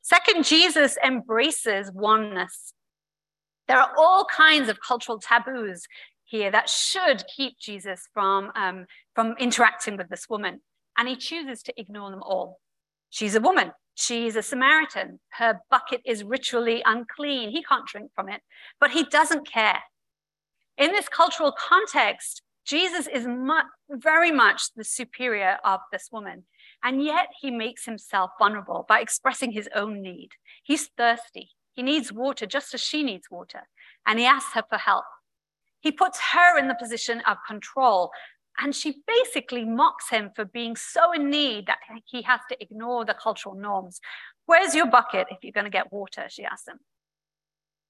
Second, 0.00 0.44
Jesus 0.44 0.96
embraces 1.04 1.90
oneness. 1.92 2.72
There 3.66 3.78
are 3.78 3.90
all 3.98 4.24
kinds 4.24 4.68
of 4.68 4.78
cultural 4.80 5.18
taboos 5.18 5.86
here 6.24 6.50
that 6.50 6.68
should 6.68 7.24
keep 7.34 7.58
Jesus 7.58 8.08
from, 8.14 8.52
um, 8.54 8.86
from 9.14 9.34
interacting 9.38 9.96
with 9.96 10.08
this 10.08 10.28
woman, 10.28 10.60
and 10.96 11.08
he 11.08 11.16
chooses 11.16 11.62
to 11.64 11.80
ignore 11.80 12.10
them 12.10 12.22
all. 12.22 12.60
She's 13.10 13.34
a 13.34 13.40
woman. 13.40 13.72
She's 13.94 14.36
a 14.36 14.42
Samaritan. 14.42 15.20
Her 15.30 15.60
bucket 15.70 16.00
is 16.04 16.24
ritually 16.24 16.82
unclean. 16.84 17.50
He 17.50 17.62
can't 17.62 17.86
drink 17.86 18.10
from 18.14 18.28
it, 18.28 18.40
but 18.80 18.90
he 18.90 19.04
doesn't 19.04 19.46
care. 19.46 19.80
In 20.78 20.92
this 20.92 21.08
cultural 21.08 21.52
context, 21.52 22.42
Jesus 22.64 23.06
is 23.06 23.26
very 23.90 24.30
much 24.30 24.72
the 24.74 24.84
superior 24.84 25.58
of 25.64 25.80
this 25.90 26.08
woman. 26.10 26.44
And 26.82 27.04
yet 27.04 27.28
he 27.40 27.50
makes 27.50 27.84
himself 27.84 28.30
vulnerable 28.38 28.86
by 28.88 29.00
expressing 29.00 29.52
his 29.52 29.68
own 29.74 30.00
need. 30.02 30.30
He's 30.62 30.88
thirsty. 30.96 31.50
He 31.72 31.82
needs 31.82 32.12
water 32.12 32.46
just 32.46 32.74
as 32.74 32.80
she 32.80 33.02
needs 33.02 33.30
water. 33.30 33.62
And 34.06 34.18
he 34.18 34.26
asks 34.26 34.54
her 34.54 34.64
for 34.68 34.78
help. 34.78 35.04
He 35.80 35.90
puts 35.90 36.20
her 36.32 36.58
in 36.58 36.68
the 36.68 36.76
position 36.76 37.22
of 37.26 37.38
control 37.46 38.10
and 38.58 38.74
she 38.74 39.02
basically 39.06 39.64
mocks 39.64 40.10
him 40.10 40.30
for 40.34 40.44
being 40.44 40.76
so 40.76 41.12
in 41.12 41.30
need 41.30 41.66
that 41.66 41.78
he 42.04 42.22
has 42.22 42.40
to 42.50 42.62
ignore 42.62 43.04
the 43.04 43.14
cultural 43.14 43.54
norms. 43.54 44.00
Where's 44.46 44.74
your 44.74 44.86
bucket 44.86 45.26
if 45.30 45.38
you're 45.42 45.52
going 45.52 45.64
to 45.64 45.70
get 45.70 45.92
water? 45.92 46.26
She 46.28 46.44
asks 46.44 46.68
him. 46.68 46.78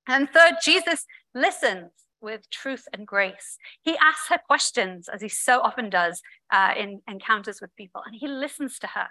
And 0.07 0.29
third, 0.31 0.55
Jesus 0.63 1.07
listens 1.35 1.91
with 2.21 2.49
truth 2.51 2.87
and 2.93 3.07
grace. 3.07 3.59
He 3.83 3.97
asks 3.97 4.29
her 4.29 4.39
questions, 4.47 5.09
as 5.09 5.21
he 5.21 5.29
so 5.29 5.61
often 5.61 5.91
does 5.91 6.23
uh, 6.53 6.73
in 6.77 7.01
encounters 7.09 7.61
with 7.61 7.75
people, 7.77 8.03
and 8.07 8.15
he 8.15 8.29
listens 8.29 8.79
to 8.81 8.87
her. 8.89 9.09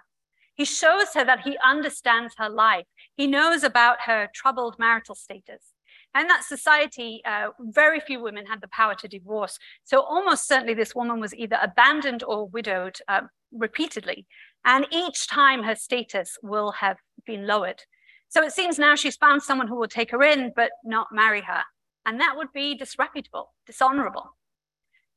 He 0.55 0.65
shows 0.65 1.13
her 1.13 1.25
that 1.25 1.41
he 1.41 1.57
understands 1.63 2.35
her 2.37 2.49
life. 2.49 2.85
He 3.15 3.27
knows 3.27 3.63
about 3.63 4.01
her 4.05 4.29
troubled 4.33 4.77
marital 4.79 5.15
status. 5.15 5.70
And 6.13 6.30
that 6.30 6.43
society, 6.43 7.21
uh, 7.26 7.50
very 7.60 8.00
few 8.00 8.21
women 8.21 8.45
had 8.45 8.62
the 8.62 8.67
power 8.67 8.95
to 8.95 9.08
divorce. 9.08 9.58
So 9.84 10.02
almost 10.02 10.47
certainly 10.47 10.74
this 10.74 10.93
woman 10.93 11.19
was 11.19 11.34
either 11.34 11.58
abandoned 11.62 12.24
or 12.24 12.47
widowed 12.47 12.97
uh, 13.08 13.21
repeatedly. 13.52 14.28
And 14.65 14.86
each 14.91 15.28
time 15.28 15.63
her 15.63 15.76
status 15.76 16.38
will 16.43 16.71
have 16.74 16.97
been 17.26 17.47
lowered. 17.47 17.82
So 18.30 18.43
it 18.43 18.52
seems 18.54 18.78
now 18.78 18.95
she's 18.95 19.15
found 19.15 19.41
someone 19.41 19.67
who 19.67 19.76
will 19.76 19.88
take 19.88 20.12
her 20.12 20.21
in, 20.21 20.54
but 20.56 20.71
not 20.84 21.08
marry 21.12 21.41
her. 21.41 21.63
And 22.06 22.19
that 22.19 22.36
would 22.36 22.52
be 22.54 22.76
disreputable, 22.76 23.54
dishonorable. 23.65 24.36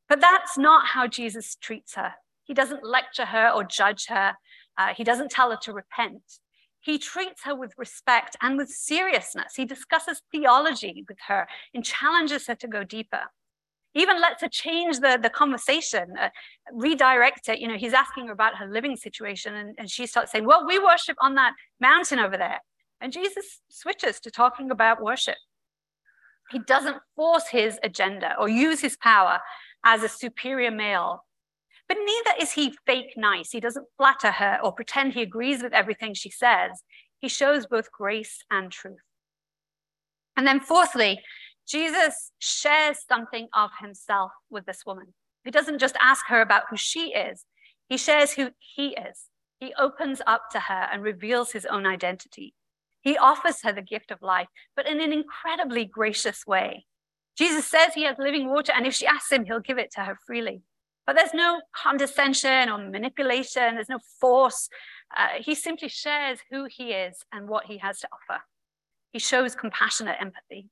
But 0.08 0.20
that's 0.20 0.58
not 0.58 0.86
how 0.86 1.06
Jesus 1.06 1.56
treats 1.56 1.94
her. 1.94 2.14
He 2.44 2.54
doesn't 2.54 2.84
lecture 2.84 3.24
her 3.24 3.50
or 3.50 3.64
judge 3.64 4.06
her. 4.08 4.34
Uh, 4.76 4.94
he 4.94 5.04
doesn't 5.04 5.30
tell 5.30 5.50
her 5.50 5.58
to 5.62 5.72
repent. 5.72 6.22
He 6.84 6.98
treats 6.98 7.44
her 7.44 7.54
with 7.54 7.72
respect 7.78 8.36
and 8.42 8.58
with 8.58 8.68
seriousness. 8.68 9.54
He 9.56 9.64
discusses 9.64 10.20
theology 10.30 11.02
with 11.08 11.16
her 11.28 11.46
and 11.72 11.82
challenges 11.82 12.46
her 12.46 12.54
to 12.56 12.68
go 12.68 12.84
deeper. 12.84 13.22
Even 13.94 14.20
lets 14.20 14.42
her 14.42 14.48
change 14.48 15.00
the, 15.00 15.18
the 15.22 15.30
conversation, 15.30 16.14
uh, 16.20 16.28
redirect 16.72 17.48
it. 17.48 17.58
You 17.58 17.68
know, 17.68 17.78
he's 17.78 17.94
asking 17.94 18.26
her 18.26 18.34
about 18.34 18.56
her 18.56 18.66
living 18.66 18.96
situation, 18.96 19.54
and, 19.54 19.74
and 19.78 19.88
she 19.88 20.06
starts 20.06 20.30
saying, 20.30 20.44
Well, 20.44 20.66
we 20.66 20.78
worship 20.78 21.16
on 21.22 21.36
that 21.36 21.54
mountain 21.80 22.18
over 22.18 22.36
there. 22.36 22.60
And 23.00 23.12
Jesus 23.12 23.60
switches 23.70 24.20
to 24.20 24.30
talking 24.30 24.70
about 24.70 25.02
worship. 25.02 25.36
He 26.50 26.58
doesn't 26.58 26.98
force 27.16 27.48
his 27.48 27.78
agenda 27.82 28.34
or 28.38 28.48
use 28.48 28.80
his 28.80 28.96
power 28.98 29.38
as 29.86 30.02
a 30.02 30.08
superior 30.08 30.70
male. 30.70 31.24
But 31.88 31.98
neither 31.98 32.40
is 32.40 32.52
he 32.52 32.74
fake 32.86 33.14
nice. 33.16 33.50
He 33.50 33.60
doesn't 33.60 33.86
flatter 33.96 34.30
her 34.30 34.58
or 34.62 34.72
pretend 34.72 35.12
he 35.12 35.22
agrees 35.22 35.62
with 35.62 35.72
everything 35.72 36.14
she 36.14 36.30
says. 36.30 36.82
He 37.20 37.28
shows 37.28 37.66
both 37.66 37.92
grace 37.92 38.42
and 38.50 38.70
truth. 38.70 38.98
And 40.36 40.46
then, 40.46 40.60
fourthly, 40.60 41.20
Jesus 41.66 42.32
shares 42.38 42.98
something 43.06 43.48
of 43.54 43.70
himself 43.80 44.32
with 44.50 44.66
this 44.66 44.84
woman. 44.86 45.14
He 45.44 45.50
doesn't 45.50 45.78
just 45.78 45.96
ask 46.00 46.26
her 46.26 46.40
about 46.40 46.64
who 46.70 46.76
she 46.76 47.12
is, 47.12 47.44
he 47.88 47.96
shares 47.96 48.32
who 48.32 48.50
he 48.58 48.88
is. 48.88 49.26
He 49.60 49.74
opens 49.78 50.20
up 50.26 50.50
to 50.52 50.60
her 50.60 50.88
and 50.92 51.02
reveals 51.02 51.52
his 51.52 51.66
own 51.66 51.86
identity. 51.86 52.54
He 53.02 53.16
offers 53.18 53.62
her 53.62 53.72
the 53.72 53.82
gift 53.82 54.10
of 54.10 54.22
life, 54.22 54.48
but 54.74 54.88
in 54.88 55.00
an 55.00 55.12
incredibly 55.12 55.84
gracious 55.84 56.46
way. 56.46 56.86
Jesus 57.36 57.66
says 57.66 57.94
he 57.94 58.04
has 58.04 58.16
living 58.18 58.48
water, 58.48 58.72
and 58.74 58.86
if 58.86 58.94
she 58.94 59.06
asks 59.06 59.30
him, 59.30 59.44
he'll 59.44 59.60
give 59.60 59.78
it 59.78 59.90
to 59.92 60.00
her 60.00 60.16
freely. 60.26 60.62
But 61.06 61.16
there's 61.16 61.34
no 61.34 61.60
condescension 61.74 62.68
or 62.68 62.78
manipulation, 62.78 63.74
there's 63.74 63.88
no 63.88 64.00
force. 64.20 64.68
Uh, 65.16 65.28
he 65.40 65.54
simply 65.54 65.88
shares 65.88 66.38
who 66.50 66.66
he 66.70 66.92
is 66.92 67.18
and 67.32 67.48
what 67.48 67.66
he 67.66 67.78
has 67.78 68.00
to 68.00 68.08
offer. 68.12 68.42
He 69.12 69.18
shows 69.18 69.54
compassionate 69.54 70.16
empathy. 70.20 70.68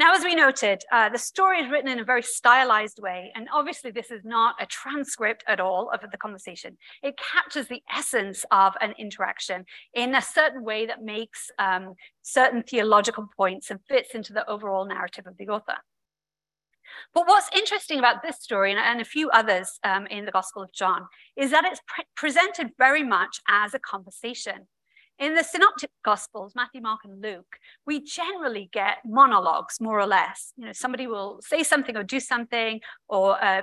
Now, 0.00 0.14
as 0.14 0.24
we 0.24 0.34
noted, 0.34 0.82
uh, 0.90 1.10
the 1.10 1.18
story 1.18 1.60
is 1.60 1.70
written 1.70 1.90
in 1.90 2.00
a 2.00 2.04
very 2.04 2.22
stylized 2.22 3.00
way, 3.02 3.30
and 3.34 3.48
obviously 3.52 3.90
this 3.90 4.10
is 4.10 4.24
not 4.24 4.54
a 4.58 4.64
transcript 4.64 5.44
at 5.46 5.60
all 5.60 5.90
of 5.90 6.00
the 6.10 6.16
conversation. 6.16 6.78
It 7.02 7.18
captures 7.18 7.66
the 7.66 7.82
essence 7.94 8.46
of 8.50 8.72
an 8.80 8.94
interaction 8.98 9.66
in 9.92 10.14
a 10.14 10.22
certain 10.22 10.64
way 10.64 10.86
that 10.86 11.02
makes 11.02 11.50
um, 11.58 11.96
certain 12.22 12.62
theological 12.62 13.28
points 13.36 13.70
and 13.70 13.78
fits 13.90 14.14
into 14.14 14.32
the 14.32 14.48
overall 14.48 14.86
narrative 14.86 15.26
of 15.26 15.36
the 15.36 15.48
author. 15.48 15.76
But 17.14 17.26
what's 17.26 17.48
interesting 17.54 17.98
about 17.98 18.22
this 18.22 18.40
story 18.40 18.70
and, 18.70 18.80
and 18.80 19.00
a 19.00 19.04
few 19.04 19.30
others 19.30 19.78
um, 19.84 20.06
in 20.06 20.24
the 20.24 20.32
Gospel 20.32 20.62
of 20.62 20.72
John 20.72 21.06
is 21.36 21.50
that 21.50 21.64
it's 21.64 21.80
pre 21.86 22.04
presented 22.16 22.70
very 22.78 23.02
much 23.02 23.40
as 23.48 23.74
a 23.74 23.78
conversation. 23.78 24.68
In 25.18 25.34
the 25.34 25.44
synoptic 25.44 25.90
gospels, 26.02 26.54
Matthew, 26.56 26.80
Mark, 26.80 27.00
and 27.04 27.20
Luke, 27.20 27.58
we 27.86 28.02
generally 28.02 28.70
get 28.72 28.98
monologues, 29.04 29.78
more 29.78 30.00
or 30.00 30.06
less. 30.06 30.54
You 30.56 30.66
know, 30.66 30.72
somebody 30.72 31.06
will 31.06 31.40
say 31.42 31.62
something 31.62 31.94
or 31.94 32.02
do 32.02 32.20
something, 32.20 32.80
or 33.06 33.42
uh, 33.44 33.62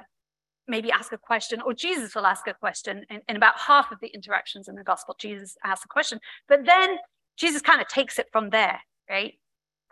maybe 0.67 0.91
ask 0.91 1.11
a 1.13 1.17
question, 1.17 1.61
or 1.61 1.73
Jesus 1.73 2.13
will 2.13 2.27
ask 2.27 2.47
a 2.47 2.53
question. 2.53 3.05
In, 3.09 3.21
in 3.27 3.35
about 3.35 3.57
half 3.57 3.91
of 3.91 3.99
the 4.01 4.09
interactions 4.09 4.67
in 4.67 4.75
the 4.75 4.83
gospel, 4.83 5.15
Jesus 5.19 5.57
asks 5.63 5.85
a 5.85 5.87
question, 5.87 6.19
but 6.47 6.65
then 6.65 6.97
Jesus 7.37 7.61
kind 7.61 7.81
of 7.81 7.87
takes 7.87 8.19
it 8.19 8.27
from 8.31 8.49
there, 8.51 8.79
right? 9.09 9.33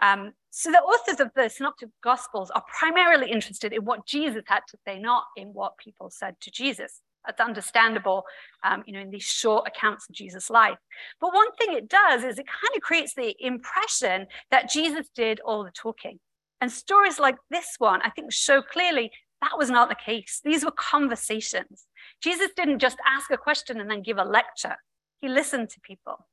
Um, 0.01 0.34
so 0.49 0.71
the 0.71 0.79
authors 0.79 1.19
of 1.19 1.31
the 1.36 1.49
synoptic 1.49 1.89
gospels 2.03 2.51
are 2.51 2.63
primarily 2.79 3.31
interested 3.31 3.73
in 3.73 3.86
what 3.86 4.05
Jesus 4.05 4.43
had 4.47 4.62
to 4.69 4.77
say, 4.86 4.99
not 4.99 5.25
in 5.36 5.49
what 5.49 5.77
people 5.77 6.10
said 6.10 6.36
to 6.41 6.51
Jesus. 6.51 7.01
That's 7.25 7.41
understandable, 7.41 8.23
um, 8.63 8.84
you 8.86 8.93
know, 8.93 8.99
in 8.99 9.10
these 9.10 9.23
short 9.23 9.67
accounts 9.67 10.08
of 10.08 10.15
Jesus' 10.15 10.49
life. 10.49 10.77
But 11.19 11.34
one 11.34 11.51
thing 11.55 11.73
it 11.73 11.89
does 11.89 12.23
is 12.23 12.38
it 12.38 12.45
kind 12.45 12.75
of 12.75 12.81
creates 12.81 13.15
the 13.15 13.36
impression 13.39 14.27
that 14.51 14.69
Jesus 14.69 15.10
did 15.15 15.39
all 15.39 15.63
the 15.63 15.71
talking. 15.71 16.19
And 16.62 16.71
stories 16.71 17.19
like 17.19 17.36
this 17.49 17.75
one, 17.79 18.01
I 18.03 18.10
think, 18.12 18.31
show 18.31 18.62
clearly 18.62 19.12
that 19.41 19.58
was 19.58 19.69
not 19.69 19.89
the 19.89 19.95
case. 19.95 20.41
These 20.43 20.65
were 20.65 20.71
conversations. 20.71 21.86
Jesus 22.21 22.49
didn't 22.55 22.79
just 22.79 22.97
ask 23.05 23.29
a 23.31 23.38
question 23.38 23.79
and 23.79 23.89
then 23.89 24.01
give 24.01 24.17
a 24.17 24.23
lecture, 24.23 24.75
he 25.19 25.27
listened 25.27 25.69
to 25.69 25.79
people. 25.81 26.25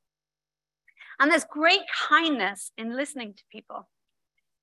And 1.20 1.30
there's 1.30 1.44
great 1.44 1.82
kindness 2.08 2.72
in 2.76 2.96
listening 2.96 3.34
to 3.34 3.42
people, 3.50 3.88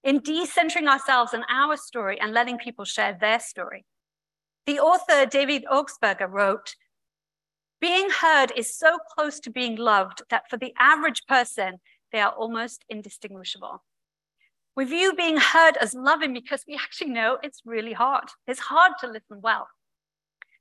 in 0.03 0.19
decentering 0.19 0.87
ourselves 0.87 1.33
and 1.33 1.43
our 1.49 1.77
story 1.77 2.19
and 2.19 2.33
letting 2.33 2.57
people 2.57 2.85
share 2.85 3.17
their 3.19 3.39
story. 3.39 3.85
The 4.65 4.79
author 4.79 5.25
David 5.25 5.65
Augsburger 5.71 6.29
wrote, 6.29 6.75
being 7.81 8.09
heard 8.09 8.51
is 8.57 8.75
so 8.77 8.97
close 9.15 9.39
to 9.41 9.49
being 9.49 9.77
loved 9.77 10.21
that 10.29 10.49
for 10.49 10.57
the 10.57 10.73
average 10.77 11.25
person, 11.27 11.79
they 12.11 12.19
are 12.19 12.31
almost 12.31 12.83
indistinguishable. 12.89 13.83
We 14.75 14.85
view 14.85 15.13
being 15.13 15.37
heard 15.37 15.77
as 15.77 15.93
loving 15.93 16.33
because 16.33 16.63
we 16.67 16.75
actually 16.75 17.11
know 17.11 17.37
it's 17.41 17.61
really 17.65 17.93
hard. 17.93 18.25
It's 18.47 18.59
hard 18.59 18.93
to 18.99 19.07
listen 19.07 19.39
well. 19.41 19.67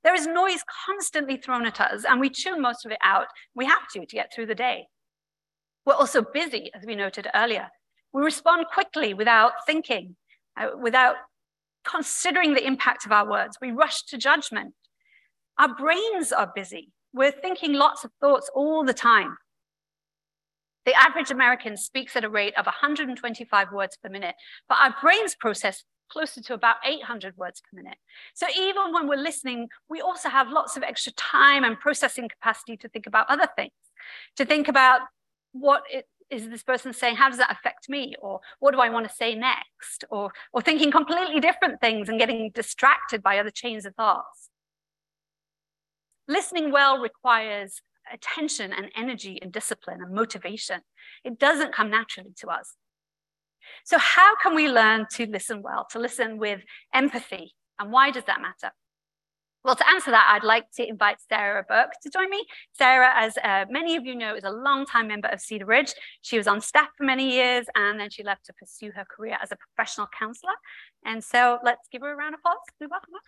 There 0.05 0.15
is 0.15 0.27
noise 0.27 0.63
constantly 0.87 1.37
thrown 1.37 1.67
at 1.67 1.81
us, 1.81 2.05
and 2.05 2.21
we 2.21 2.31
tune 2.31 2.63
most 2.63 2.87
of 2.87 2.93
it 2.93 2.99
out. 3.03 3.27
We 3.55 3.67
have 3.67 3.89
to 3.95 4.07
to 4.07 4.17
get 4.17 4.33
through 4.33 4.47
the 4.47 4.55
day. 4.55 4.87
We're 5.89 5.95
also 5.95 6.21
busy, 6.21 6.71
as 6.75 6.85
we 6.85 6.95
noted 6.95 7.29
earlier. 7.35 7.71
We 8.13 8.23
respond 8.23 8.67
quickly 8.71 9.15
without 9.15 9.53
thinking, 9.65 10.17
uh, 10.55 10.73
without 10.79 11.17
considering 11.83 12.53
the 12.53 12.67
impact 12.67 13.07
of 13.07 13.13
our 13.13 13.27
words. 13.27 13.57
We 13.59 13.71
rush 13.71 14.03
to 14.09 14.19
judgment. 14.19 14.75
Our 15.57 15.75
brains 15.75 16.31
are 16.31 16.53
busy. 16.55 16.93
We're 17.15 17.31
thinking 17.33 17.73
lots 17.73 18.05
of 18.05 18.11
thoughts 18.21 18.51
all 18.55 18.85
the 18.85 18.93
time. 18.93 19.39
The 20.85 20.93
average 20.93 21.31
American 21.31 21.79
speaks 21.79 22.17
at 22.17 22.25
a 22.25 22.29
rate 22.29 22.53
of 22.59 22.67
125 22.67 23.73
words 23.73 23.97
per 23.97 24.11
minute, 24.11 24.35
but 24.69 24.77
our 24.83 24.95
brains 25.01 25.37
process 25.37 25.85
closer 26.11 26.43
to 26.43 26.53
about 26.53 26.77
800 26.85 27.35
words 27.39 27.63
per 27.63 27.75
minute. 27.75 27.97
So 28.35 28.47
even 28.55 28.93
when 28.93 29.09
we're 29.09 29.17
listening, 29.17 29.69
we 29.89 30.03
also 30.03 30.29
have 30.29 30.51
lots 30.51 30.77
of 30.77 30.83
extra 30.83 31.13
time 31.13 31.65
and 31.65 31.81
processing 31.81 32.29
capacity 32.29 32.77
to 32.77 32.91
think 32.91 33.07
about 33.07 33.25
other 33.31 33.49
things, 33.57 33.73
to 34.37 34.45
think 34.45 34.69
about 34.69 35.01
what 35.61 35.83
it, 35.91 36.07
is 36.31 36.49
this 36.49 36.63
person 36.63 36.93
saying? 36.93 37.17
How 37.17 37.29
does 37.29 37.39
that 37.39 37.51
affect 37.51 37.89
me? 37.89 38.15
Or 38.21 38.41
what 38.59 38.73
do 38.73 38.81
I 38.81 38.89
want 38.89 39.09
to 39.09 39.15
say 39.15 39.35
next? 39.35 40.05
Or, 40.11 40.33
or 40.53 40.61
thinking 40.61 40.91
completely 40.91 41.41
different 41.41 41.81
things 41.81 42.09
and 42.09 42.19
getting 42.19 42.51
distracted 42.55 43.23
by 43.23 43.39
other 43.39 43.51
chains 43.51 43.87
of 43.87 43.95
thoughts. 43.95 44.51
Listening 46.27 46.71
well 46.71 46.99
requires 46.99 47.81
attention 48.13 48.73
and 48.73 48.91
energy 48.97 49.39
and 49.41 49.53
discipline 49.53 50.01
and 50.03 50.15
motivation. 50.15 50.81
It 51.25 51.39
doesn't 51.39 51.75
come 51.75 51.91
naturally 51.91 52.33
to 52.39 52.49
us. 52.49 52.75
So, 53.85 53.99
how 53.99 54.35
can 54.37 54.55
we 54.55 54.69
learn 54.69 55.07
to 55.13 55.27
listen 55.27 55.63
well, 55.63 55.87
to 55.91 55.99
listen 55.99 56.39
with 56.39 56.63
empathy? 56.95 57.55
And 57.79 57.93
why 57.93 58.11
does 58.11 58.25
that 58.25 58.41
matter? 58.41 58.73
Well, 59.69 59.77
to 59.77 59.89
answer 59.91 60.11
that, 60.13 60.33
I'd 60.35 60.47
like 60.47 60.71
to 60.77 60.89
invite 60.89 61.19
Sarah 61.29 61.63
Burke 61.69 61.93
to 62.03 62.09
join 62.09 62.31
me. 62.31 62.43
Sarah, 62.73 63.13
as 63.15 63.37
uh, 63.37 63.67
many 63.69 63.97
of 63.97 64.07
you 64.07 64.15
know, 64.15 64.35
is 64.35 64.45
a 64.45 64.51
long-time 64.51 65.09
member 65.09 65.29
of 65.29 65.43
Cedar 65.43 65.67
Ridge. 65.67 65.93
She 66.23 66.39
was 66.39 66.47
on 66.47 66.63
staff 66.63 66.89
for 66.97 67.05
many 67.05 67.31
years, 67.31 67.67
and 67.75 68.01
then 68.01 68.09
she 68.09 68.23
left 68.23 68.47
to 68.47 68.55
pursue 68.55 68.93
her 68.97 69.05
career 69.05 69.37
as 69.43 69.53
a 69.53 69.57
professional 69.57 70.07
counselor. 70.19 70.55
And 71.05 71.23
so 71.23 71.59
let's 71.63 71.87
give 71.93 72.01
her 72.01 72.11
a 72.11 72.17
round 72.17 72.33
of 72.33 72.41
applause. 72.41 72.57
We 72.81 72.87
welcome 72.87 73.13
her. 73.13 73.21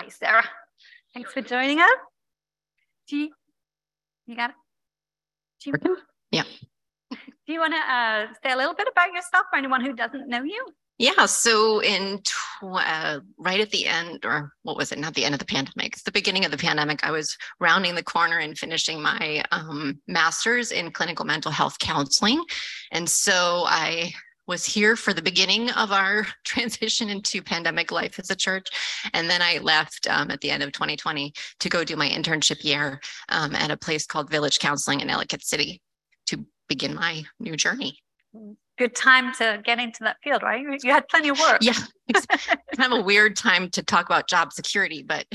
Hi, 0.00 0.08
Sarah. 0.08 0.48
Thanks 1.12 1.34
for 1.34 1.42
joining 1.42 1.78
us. 1.78 1.90
Do 3.06 3.18
you, 3.18 3.30
you 4.24 4.34
got 4.34 4.48
it? 4.48 4.56
Do 5.62 5.72
you, 5.72 5.96
yeah. 6.30 6.44
Do 7.46 7.52
you 7.52 7.60
want 7.60 7.74
to 7.74 7.92
uh, 7.92 8.26
say 8.42 8.52
a 8.52 8.56
little 8.56 8.74
bit 8.74 8.88
about 8.90 9.12
yourself 9.12 9.46
for 9.50 9.56
anyone 9.56 9.84
who 9.84 9.92
doesn't 9.92 10.28
know 10.28 10.42
you? 10.42 10.66
Yeah. 10.98 11.26
So 11.26 11.80
in 11.80 12.20
tw- 12.22 12.64
uh, 12.64 13.20
right 13.38 13.60
at 13.60 13.70
the 13.70 13.86
end, 13.86 14.24
or 14.24 14.52
what 14.64 14.76
was 14.76 14.90
it? 14.90 14.98
Not 14.98 15.14
the 15.14 15.24
end 15.24 15.34
of 15.34 15.38
the 15.38 15.44
pandemic, 15.44 15.92
It's 15.92 16.02
the 16.02 16.10
beginning 16.10 16.44
of 16.44 16.50
the 16.50 16.56
pandemic. 16.56 17.04
I 17.04 17.12
was 17.12 17.36
rounding 17.60 17.94
the 17.94 18.02
corner 18.02 18.38
and 18.38 18.58
finishing 18.58 19.00
my 19.00 19.44
um, 19.52 20.00
master's 20.08 20.72
in 20.72 20.90
clinical 20.90 21.24
mental 21.24 21.52
health 21.52 21.78
counseling, 21.78 22.42
and 22.90 23.08
so 23.08 23.64
I 23.66 24.12
was 24.48 24.64
here 24.64 24.96
for 24.96 25.12
the 25.12 25.22
beginning 25.22 25.70
of 25.72 25.92
our 25.92 26.26
transition 26.44 27.10
into 27.10 27.42
pandemic 27.42 27.92
life 27.92 28.18
as 28.18 28.30
a 28.30 28.36
church. 28.36 28.68
And 29.12 29.30
then 29.30 29.42
I 29.42 29.58
left 29.58 30.08
um, 30.08 30.30
at 30.30 30.40
the 30.40 30.50
end 30.50 30.62
of 30.62 30.72
2020 30.72 31.32
to 31.60 31.68
go 31.68 31.84
do 31.84 31.94
my 31.94 32.08
internship 32.08 32.64
year 32.64 33.00
um, 33.28 33.54
at 33.54 33.70
a 33.70 33.76
place 33.76 34.06
called 34.06 34.30
Village 34.30 34.58
Counseling 34.58 35.00
in 35.00 35.10
Ellicott 35.10 35.42
City 35.42 35.82
begin 36.68 36.94
my 36.94 37.24
new 37.40 37.56
journey. 37.56 37.98
good 38.78 38.94
time 38.94 39.32
to 39.34 39.60
get 39.64 39.78
into 39.78 40.04
that 40.04 40.16
field, 40.22 40.42
right? 40.42 40.64
You 40.82 40.92
had 40.92 41.08
plenty 41.08 41.30
of 41.30 41.38
work. 41.38 41.58
Yeah, 41.60 41.78
it's 42.08 42.26
kind 42.76 42.92
of 42.92 43.00
a 43.00 43.02
weird 43.02 43.36
time 43.36 43.70
to 43.70 43.82
talk 43.82 44.06
about 44.06 44.28
job 44.28 44.52
security, 44.52 45.02
but 45.02 45.26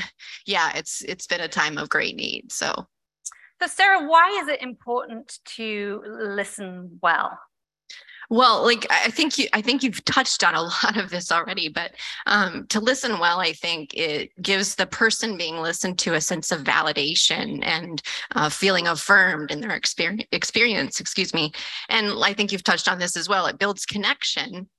yeah, 0.46 0.72
it's 0.76 1.02
it's 1.02 1.28
been 1.28 1.42
a 1.42 1.48
time 1.48 1.78
of 1.78 1.90
great 1.90 2.16
need. 2.16 2.52
So, 2.52 2.88
so 3.62 3.68
Sarah, 3.68 4.08
why 4.08 4.40
is 4.42 4.48
it 4.48 4.62
important 4.62 5.40
to 5.56 6.02
listen 6.06 7.00
well? 7.02 7.38
Well, 8.30 8.64
like 8.64 8.86
I 8.90 9.10
think 9.10 9.38
you, 9.38 9.48
I 9.54 9.62
think 9.62 9.84
you've 9.84 10.04
touched 10.06 10.44
on 10.44 10.56
a 10.56 10.62
lot 10.84 10.98
of 10.98 11.10
this 11.10 11.32
already, 11.32 11.70
but 11.70 11.94
um, 12.26 12.66
to 12.68 12.80
listen 12.80 13.20
well, 13.20 13.40
I 13.40 13.54
think 13.54 13.94
it 13.94 14.32
gives 14.42 14.76
the 14.76 14.86
person 14.86 15.38
being 15.38 15.58
listened 15.58 16.00
to 16.00 16.14
a 16.14 16.22
sense 16.22 16.52
of 16.52 16.64
validation 16.64 17.64
and 17.64 18.02
uh, 18.36 18.50
feeling 18.50 18.88
affirmed 18.88 19.52
in 19.52 19.62
their 19.62 19.76
experience. 19.76 20.28
Experience, 20.32 21.00
excuse 21.00 21.34
me. 21.34 21.52
And 21.90 22.14
I 22.24 22.34
think 22.34 22.52
you've 22.52 22.64
touched 22.64 22.90
on 22.90 23.00
this 23.00 23.18
as 23.18 23.30
well. 23.30 23.46
It 23.46 23.60
builds 23.60 23.86
connection, 23.86 24.70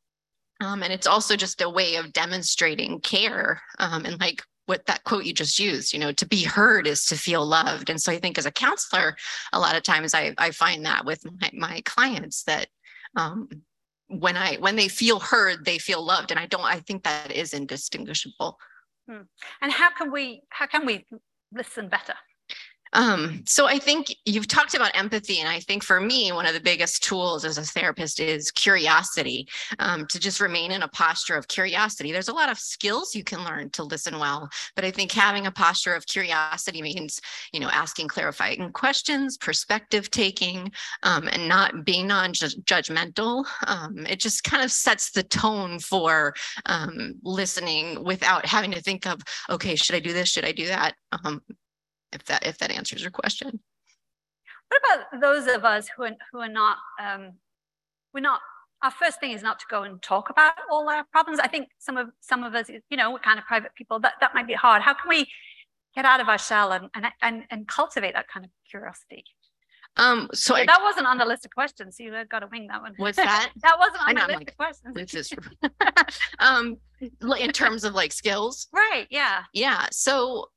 um, 0.61 0.83
and 0.83 0.93
it's 0.93 1.07
also 1.07 1.37
just 1.37 1.61
a 1.61 1.69
way 1.69 1.97
of 1.97 2.13
demonstrating 2.13 3.01
care 3.01 3.61
um, 3.79 4.05
and 4.05 4.21
like 4.21 4.43
what 4.67 4.87
that 4.87 5.05
quote 5.05 5.25
you 5.25 5.33
just 5.35 5.59
used 5.59 5.93
you 5.93 5.99
know 5.99 6.13
to 6.13 6.27
be 6.27 6.43
heard 6.43 6.87
is 6.87 7.05
to 7.05 7.17
feel 7.17 7.45
loved 7.45 7.91
and 7.91 8.01
so 8.01 8.11
i 8.11 8.19
think 8.19 8.39
as 8.39 8.47
a 8.47 8.51
counselor 8.51 9.15
a 9.53 9.59
lot 9.59 9.77
of 9.77 9.83
times 9.83 10.15
i, 10.15 10.33
I 10.39 10.53
find 10.53 10.87
that 10.87 11.05
with 11.05 11.23
my, 11.25 11.51
my 11.53 11.83
clients 11.85 12.45
that 12.45 12.69
um, 13.17 13.49
when 14.09 14.37
I 14.37 14.57
when 14.57 14.77
they 14.77 14.89
feel 14.89 15.19
heard, 15.19 15.65
they 15.65 15.79
feel 15.79 16.05
loved, 16.05 16.31
and 16.31 16.41
I 16.41 16.47
don't. 16.47 16.65
I 16.65 16.81
think 16.81 17.05
that 17.05 17.33
is 17.33 17.55
indistinguishable. 17.55 18.59
Hmm. 19.09 19.23
And 19.61 19.73
how 19.73 19.91
can 19.91 20.11
we 20.11 20.43
how 20.51 20.67
can 20.67 20.87
we 20.87 21.07
listen 21.53 21.89
better? 21.89 22.15
Um, 22.95 23.43
so 23.47 23.67
I 23.67 23.79
think 23.79 24.15
you've 24.25 24.49
talked 24.49 24.75
about 24.75 24.97
empathy, 24.97 25.41
and 25.41 25.49
I 25.49 25.61
think 25.61 25.83
for 25.83 26.01
me, 26.01 26.33
one 26.33 26.47
of 26.47 26.55
the 26.55 26.61
biggest 26.61 27.03
tools 27.03 27.45
as 27.45 27.59
a 27.59 27.63
therapist 27.63 28.21
is 28.21 28.51
curiosity. 28.51 29.47
Um, 29.79 30.07
to 30.07 30.21
just 30.21 30.41
remain 30.41 30.71
in 30.71 30.83
a 30.83 30.89
posture 30.89 31.35
of 31.37 31.49
curiosity. 31.49 32.13
There's 32.13 32.29
a 32.29 32.33
lot 32.33 32.51
of 32.51 32.59
skills 32.59 33.15
you 33.15 33.25
can 33.25 33.45
learn 33.45 33.71
to 33.71 33.83
listen 33.83 34.19
well, 34.19 34.49
but 34.77 34.85
I 34.85 34.91
think 34.91 35.11
having 35.13 35.47
a 35.47 35.51
posture 35.51 35.95
of 35.95 36.07
curiosity 36.07 36.83
means, 36.83 37.21
you 37.53 37.61
know, 37.61 37.69
asking 37.71 38.09
clarifying 38.09 38.71
questions, 38.73 39.37
perspective 39.37 40.11
taking, 40.11 40.71
um, 41.03 41.29
and 41.29 41.49
not 41.49 41.85
being 41.85 42.07
non-judgmental. 42.07 43.45
Um, 43.67 44.07
it 44.07 44.21
just 44.21 44.45
kind 44.45 44.63
of 44.63 44.71
sets 44.71 45.11
the 45.11 45.23
tone 45.25 45.79
for 45.79 46.35
um, 46.67 47.15
listening 47.23 48.05
without 48.05 48.47
having 48.47 48.71
to 48.73 48.81
think 48.81 49.07
of, 49.07 49.21
okay, 49.51 49.75
should 49.75 49.97
I 49.97 50.01
do 50.01 50.13
this? 50.13 50.29
Should 50.29 50.45
I 50.45 50.53
do 50.53 50.67
that? 50.67 50.95
If 52.15 52.25
that 52.25 52.47
if 52.47 52.59
that 52.59 52.71
answers 52.71 53.03
your 53.03 53.11
question. 53.11 53.61
What 54.69 54.81
about 54.81 55.21
those 55.21 55.47
of 55.47 55.65
us 55.65 55.89
who 55.95 56.05
are, 56.05 56.13
who 56.33 56.39
are 56.39 56.49
not 56.49 56.79
um, 57.03 57.33
we're 58.13 58.21
not 58.21 58.41
our 58.83 58.91
first 58.91 59.19
thing 59.19 59.33
is 59.33 59.43
not 59.43 59.59
to 59.59 59.65
go 59.71 59.83
and 59.83 60.01
talk 60.03 60.29
about 60.31 60.53
all 60.71 60.89
our 60.91 61.05
problems. 61.11 61.39
I 61.41 61.49
think 61.49 61.69
some 61.79 61.97
of 61.97 62.09
some 62.21 62.45
of 62.45 62.55
us, 62.55 62.69
you 62.91 62.97
know, 62.97 63.11
we're 63.11 63.19
kind 63.19 63.39
of 63.39 63.45
private 63.47 63.75
people. 63.75 63.99
That 64.01 64.15
that 64.21 64.35
might 64.35 64.47
be 64.47 64.55
hard. 64.55 64.83
How 64.83 64.95
can 64.95 65.09
we 65.09 65.27
get 65.95 66.05
out 66.05 66.21
of 66.21 66.29
our 66.29 66.39
shell 66.39 66.73
and 66.73 66.89
and 66.95 67.07
and, 67.23 67.45
and 67.51 67.67
cultivate 67.67 68.15
that 68.15 68.29
kind 68.29 68.45
of 68.45 68.53
curiosity? 68.71 69.25
Um, 69.97 70.29
so 70.35 70.57
I, 70.57 70.67
that 70.67 70.81
wasn't 70.83 71.07
on 71.07 71.19
the 71.19 71.25
list 71.25 71.45
of 71.45 71.53
questions. 71.53 71.97
So 71.97 72.03
you 72.03 72.25
got 72.29 72.41
to 72.41 72.49
wing 72.51 72.67
that 72.67 72.83
one. 72.83 72.95
What's 72.97 73.17
that? 73.25 73.51
that 73.63 73.79
wasn't 73.79 74.09
on 74.09 74.15
the 74.15 74.21
list 74.27 74.39
like, 74.39 74.51
of 74.51 74.57
questions. 74.57 74.95
This 74.95 75.15
is 75.15 75.33
um, 76.41 76.77
in 77.39 77.53
terms 77.53 77.85
of 77.85 77.95
like 77.95 78.13
skills. 78.13 78.69
Right. 78.73 79.07
Yeah. 79.11 79.45
Yeah. 79.53 79.87
So 79.93 80.49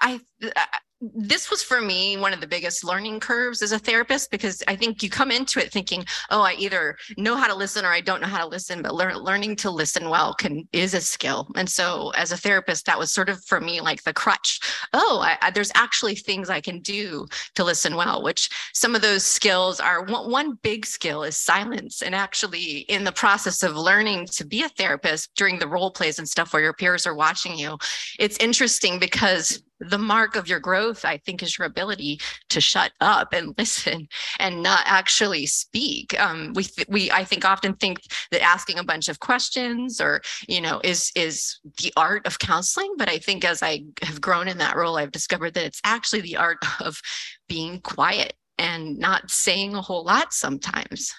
I, 0.00 0.20
I 0.42 0.78
this 1.00 1.48
was 1.48 1.62
for 1.62 1.80
me 1.80 2.16
one 2.16 2.32
of 2.32 2.40
the 2.40 2.46
biggest 2.46 2.82
learning 2.82 3.20
curves 3.20 3.62
as 3.62 3.70
a 3.70 3.78
therapist 3.78 4.32
because 4.32 4.62
I 4.66 4.74
think 4.74 5.00
you 5.02 5.08
come 5.08 5.30
into 5.30 5.60
it 5.60 5.70
thinking, 5.70 6.04
oh, 6.30 6.42
I 6.42 6.54
either 6.54 6.96
know 7.16 7.36
how 7.36 7.46
to 7.46 7.54
listen 7.54 7.84
or 7.84 7.92
I 7.92 8.00
don't 8.00 8.20
know 8.20 8.26
how 8.26 8.42
to 8.42 8.48
listen, 8.48 8.82
but 8.82 8.94
learn, 8.94 9.16
learning 9.16 9.56
to 9.56 9.70
listen 9.70 10.10
well 10.10 10.34
can 10.34 10.66
is 10.72 10.94
a 10.94 11.00
skill. 11.00 11.48
And 11.54 11.68
so 11.68 12.10
as 12.16 12.32
a 12.32 12.36
therapist, 12.36 12.86
that 12.86 12.98
was 12.98 13.12
sort 13.12 13.28
of 13.28 13.44
for 13.44 13.60
me 13.60 13.80
like 13.80 14.02
the 14.02 14.12
crutch. 14.12 14.58
Oh, 14.92 15.20
I, 15.22 15.38
I, 15.40 15.50
there's 15.52 15.70
actually 15.76 16.16
things 16.16 16.50
I 16.50 16.60
can 16.60 16.80
do 16.80 17.26
to 17.54 17.62
listen 17.62 17.94
well, 17.94 18.22
which 18.22 18.50
some 18.74 18.96
of 18.96 19.02
those 19.02 19.24
skills 19.24 19.78
are 19.78 20.02
one, 20.02 20.30
one 20.30 20.54
big 20.62 20.84
skill 20.84 21.22
is 21.22 21.36
silence. 21.36 22.02
And 22.02 22.14
actually 22.14 22.78
in 22.88 23.04
the 23.04 23.12
process 23.12 23.62
of 23.62 23.76
learning 23.76 24.26
to 24.32 24.44
be 24.44 24.62
a 24.62 24.68
therapist 24.70 25.30
during 25.36 25.60
the 25.60 25.68
role 25.68 25.92
plays 25.92 26.18
and 26.18 26.28
stuff 26.28 26.52
where 26.52 26.62
your 26.62 26.72
peers 26.72 27.06
are 27.06 27.14
watching 27.14 27.56
you, 27.56 27.78
it's 28.18 28.36
interesting 28.38 28.98
because 28.98 29.62
the 29.80 29.98
mark 29.98 30.36
of 30.36 30.48
your 30.48 30.60
growth 30.60 31.04
i 31.04 31.16
think 31.18 31.42
is 31.42 31.58
your 31.58 31.66
ability 31.66 32.20
to 32.48 32.60
shut 32.60 32.92
up 33.00 33.32
and 33.32 33.54
listen 33.58 34.08
and 34.38 34.62
not 34.62 34.82
actually 34.86 35.46
speak. 35.46 36.18
Um, 36.20 36.52
we 36.54 36.66
we 36.88 37.10
i 37.10 37.24
think 37.24 37.44
often 37.44 37.74
think 37.74 38.00
that 38.30 38.42
asking 38.42 38.78
a 38.78 38.84
bunch 38.84 39.08
of 39.08 39.20
questions 39.20 40.00
or 40.00 40.20
you 40.48 40.60
know 40.60 40.80
is 40.84 41.12
is 41.14 41.58
the 41.78 41.92
art 41.96 42.26
of 42.26 42.38
counseling 42.38 42.94
but 42.96 43.08
i 43.08 43.18
think 43.18 43.44
as 43.44 43.62
i 43.62 43.82
have 44.02 44.20
grown 44.20 44.48
in 44.48 44.58
that 44.58 44.76
role 44.76 44.96
i've 44.96 45.12
discovered 45.12 45.54
that 45.54 45.64
it's 45.64 45.80
actually 45.84 46.20
the 46.20 46.36
art 46.36 46.58
of 46.80 47.00
being 47.48 47.80
quiet 47.80 48.34
and 48.58 48.98
not 48.98 49.30
saying 49.30 49.74
a 49.74 49.80
whole 49.80 50.04
lot 50.04 50.32
sometimes. 50.32 51.14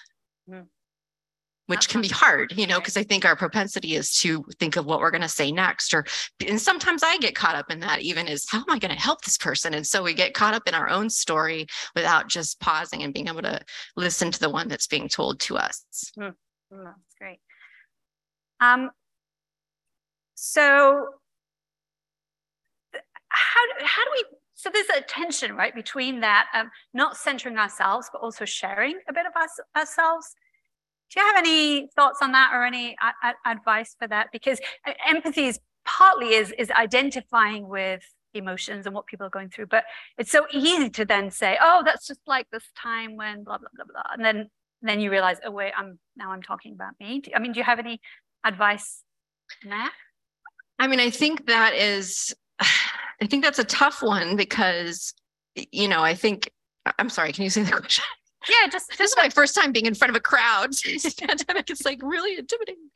Mm 0.48 0.66
which 1.70 1.88
can 1.88 2.00
be 2.00 2.08
hard, 2.08 2.52
you 2.56 2.66
know, 2.66 2.80
because 2.80 2.96
I 2.96 3.04
think 3.04 3.24
our 3.24 3.36
propensity 3.36 3.94
is 3.94 4.12
to 4.22 4.44
think 4.58 4.74
of 4.74 4.86
what 4.86 4.98
we're 4.98 5.12
going 5.12 5.20
to 5.20 5.28
say 5.28 5.52
next. 5.52 5.94
Or, 5.94 6.04
and 6.44 6.60
sometimes 6.60 7.04
I 7.04 7.16
get 7.18 7.36
caught 7.36 7.54
up 7.54 7.70
in 7.70 7.78
that, 7.78 8.00
even 8.00 8.26
is 8.26 8.44
how 8.50 8.58
am 8.58 8.64
I 8.70 8.80
going 8.80 8.92
to 8.92 9.00
help 9.00 9.22
this 9.22 9.38
person? 9.38 9.72
And 9.74 9.86
so 9.86 10.02
we 10.02 10.12
get 10.12 10.34
caught 10.34 10.52
up 10.52 10.66
in 10.66 10.74
our 10.74 10.88
own 10.88 11.08
story 11.08 11.68
without 11.94 12.26
just 12.26 12.58
pausing 12.58 13.04
and 13.04 13.14
being 13.14 13.28
able 13.28 13.42
to 13.42 13.60
listen 13.96 14.32
to 14.32 14.40
the 14.40 14.50
one 14.50 14.66
that's 14.66 14.88
being 14.88 15.08
told 15.08 15.38
to 15.42 15.58
us. 15.58 15.84
Mm, 16.18 16.34
that's 16.72 17.14
great. 17.20 17.38
Um, 18.58 18.90
so, 20.34 21.06
how, 23.28 23.60
how 23.78 24.04
do 24.04 24.10
we 24.12 24.24
so 24.54 24.70
there's 24.70 24.88
a 24.94 25.00
tension 25.02 25.54
right 25.54 25.74
between 25.74 26.20
that 26.20 26.48
um, 26.52 26.70
not 26.92 27.16
centering 27.16 27.56
ourselves 27.56 28.10
but 28.12 28.20
also 28.20 28.44
sharing 28.44 28.98
a 29.08 29.12
bit 29.12 29.24
of 29.24 29.32
us, 29.40 29.58
ourselves 29.74 30.34
do 31.10 31.20
you 31.20 31.26
have 31.26 31.36
any 31.36 31.88
thoughts 31.96 32.20
on 32.22 32.32
that 32.32 32.52
or 32.54 32.64
any 32.64 32.96
advice 33.44 33.96
for 33.98 34.06
that? 34.08 34.28
Because 34.32 34.60
uh, 34.86 34.92
empathy 35.06 35.46
is 35.46 35.58
partly 35.84 36.34
is, 36.34 36.52
is 36.52 36.70
identifying 36.70 37.68
with 37.68 38.02
emotions 38.34 38.86
and 38.86 38.94
what 38.94 39.06
people 39.06 39.26
are 39.26 39.30
going 39.30 39.48
through, 39.48 39.66
but 39.66 39.84
it's 40.18 40.30
so 40.30 40.46
easy 40.52 40.88
to 40.90 41.04
then 41.04 41.30
say, 41.30 41.58
oh, 41.60 41.82
that's 41.84 42.06
just 42.06 42.20
like 42.26 42.46
this 42.50 42.64
time 42.76 43.16
when 43.16 43.42
blah, 43.42 43.58
blah, 43.58 43.68
blah, 43.74 43.84
blah. 43.84 44.02
And 44.12 44.24
then, 44.24 44.48
then 44.82 45.00
you 45.00 45.10
realize, 45.10 45.38
oh, 45.44 45.50
wait, 45.50 45.72
I'm 45.76 45.98
now 46.16 46.30
I'm 46.30 46.42
talking 46.42 46.72
about 46.74 46.94
me. 47.00 47.22
I 47.34 47.38
mean, 47.38 47.52
do 47.52 47.58
you 47.58 47.64
have 47.64 47.78
any 47.78 48.00
advice 48.44 49.02
on? 49.66 49.90
I 50.78 50.86
mean, 50.86 51.00
I 51.00 51.10
think 51.10 51.46
that 51.46 51.74
is, 51.74 52.34
I 52.60 53.26
think 53.26 53.44
that's 53.44 53.58
a 53.58 53.64
tough 53.64 54.02
one 54.02 54.36
because, 54.36 55.12
you 55.54 55.88
know, 55.88 56.02
I 56.02 56.14
think, 56.14 56.50
I'm 56.98 57.10
sorry, 57.10 57.32
can 57.32 57.44
you 57.44 57.50
say 57.50 57.62
the 57.62 57.72
question? 57.72 58.04
Yeah, 58.48 58.68
just, 58.70 58.88
this 58.96 59.10
is 59.10 59.16
my 59.16 59.28
first 59.28 59.54
time 59.54 59.72
being 59.72 59.86
in 59.86 59.94
front 59.94 60.10
of 60.10 60.16
a 60.16 60.20
crowd. 60.20 60.72
this 60.84 61.14
pandemic 61.14 61.70
is 61.70 61.84
like 61.84 62.00
really 62.02 62.38
intimidating. 62.38 62.90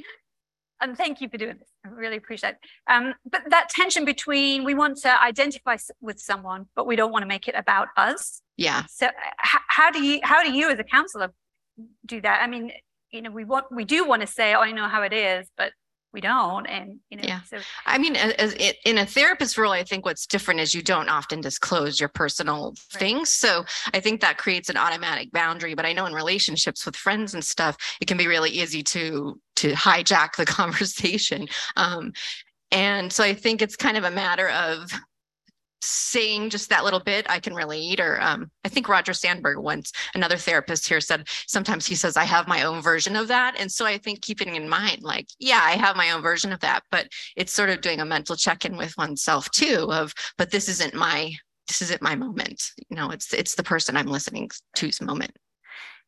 And 0.80 0.96
thank 0.96 1.20
you 1.20 1.28
for 1.28 1.38
doing 1.38 1.56
this. 1.58 1.70
I 1.84 1.88
really 1.88 2.16
appreciate 2.16 2.50
it. 2.50 2.58
Um, 2.90 3.14
but 3.30 3.42
that 3.50 3.68
tension 3.68 4.04
between 4.04 4.64
we 4.64 4.74
want 4.74 4.98
to 4.98 5.22
identify 5.22 5.76
with 6.00 6.18
someone, 6.18 6.66
but 6.74 6.86
we 6.86 6.96
don't 6.96 7.12
want 7.12 7.22
to 7.22 7.26
make 7.26 7.48
it 7.48 7.54
about 7.56 7.88
us. 7.96 8.42
Yeah. 8.56 8.84
So 8.88 9.08
how, 9.38 9.60
how 9.68 9.90
do 9.90 10.02
you 10.02 10.20
how 10.22 10.42
do 10.42 10.52
you 10.52 10.70
as 10.70 10.78
a 10.78 10.84
counselor 10.84 11.32
do 12.04 12.20
that? 12.20 12.42
I 12.42 12.46
mean, 12.46 12.72
you 13.10 13.22
know, 13.22 13.30
we 13.30 13.44
want 13.44 13.66
we 13.70 13.84
do 13.84 14.06
want 14.06 14.22
to 14.22 14.26
say, 14.26 14.54
oh, 14.54 14.60
I 14.60 14.72
know 14.72 14.88
how 14.88 15.02
it 15.02 15.12
is, 15.12 15.48
but 15.56 15.72
we 16.14 16.20
don't 16.20 16.66
and 16.66 17.00
you 17.10 17.18
know 17.18 17.24
yeah. 17.26 17.40
so 17.42 17.58
i 17.84 17.98
mean 17.98 18.14
as 18.16 18.54
it, 18.54 18.76
in 18.86 18.98
a 18.98 19.04
therapist 19.04 19.58
role 19.58 19.72
i 19.72 19.82
think 19.82 20.06
what's 20.06 20.26
different 20.26 20.60
is 20.60 20.74
you 20.74 20.80
don't 20.80 21.08
often 21.10 21.40
disclose 21.40 21.98
your 21.98 22.08
personal 22.08 22.68
right. 22.68 23.00
things 23.00 23.30
so 23.30 23.64
i 23.92 24.00
think 24.00 24.20
that 24.20 24.38
creates 24.38 24.70
an 24.70 24.76
automatic 24.76 25.30
boundary 25.32 25.74
but 25.74 25.84
i 25.84 25.92
know 25.92 26.06
in 26.06 26.14
relationships 26.14 26.86
with 26.86 26.96
friends 26.96 27.34
and 27.34 27.44
stuff 27.44 27.76
it 28.00 28.06
can 28.06 28.16
be 28.16 28.28
really 28.28 28.50
easy 28.50 28.82
to 28.82 29.38
to 29.56 29.72
hijack 29.72 30.36
the 30.36 30.46
conversation 30.46 31.48
um, 31.76 32.12
and 32.70 33.12
so 33.12 33.24
i 33.24 33.34
think 33.34 33.60
it's 33.60 33.76
kind 33.76 33.96
of 33.96 34.04
a 34.04 34.10
matter 34.10 34.48
of 34.48 34.90
saying 35.84 36.50
just 36.50 36.70
that 36.70 36.84
little 36.84 37.00
bit 37.00 37.26
i 37.28 37.38
can 37.38 37.54
relate 37.54 38.00
or 38.00 38.20
um, 38.20 38.50
i 38.64 38.68
think 38.68 38.88
roger 38.88 39.12
sandberg 39.12 39.58
once 39.58 39.92
another 40.14 40.36
therapist 40.36 40.88
here 40.88 41.00
said 41.00 41.26
sometimes 41.46 41.86
he 41.86 41.94
says 41.94 42.16
i 42.16 42.24
have 42.24 42.48
my 42.48 42.62
own 42.62 42.80
version 42.80 43.16
of 43.16 43.28
that. 43.28 43.54
And 43.58 43.70
so 43.70 43.84
i 43.84 43.98
think 43.98 44.22
keeping 44.22 44.54
in 44.54 44.68
mind 44.68 45.02
like 45.02 45.28
yeah 45.38 45.60
i 45.62 45.72
have 45.72 45.96
my 45.96 46.10
own 46.10 46.22
version 46.22 46.52
of 46.52 46.60
that 46.60 46.82
but 46.90 47.08
it's 47.36 47.52
sort 47.52 47.70
of 47.70 47.80
doing 47.80 48.00
a 48.00 48.04
mental 48.04 48.36
check-in 48.36 48.76
with 48.76 48.96
oneself 48.96 49.50
too 49.50 49.88
of 49.90 50.14
but 50.38 50.50
this 50.50 50.68
isn't 50.68 50.94
my 50.94 51.32
this 51.68 51.82
isn't 51.82 52.02
my 52.02 52.14
moment. 52.14 52.72
You 52.88 52.96
know 52.96 53.10
it's 53.10 53.32
it's 53.32 53.54
the 53.54 53.62
person 53.62 53.96
i'm 53.96 54.06
listening 54.06 54.50
to's 54.76 55.00
moment. 55.00 55.32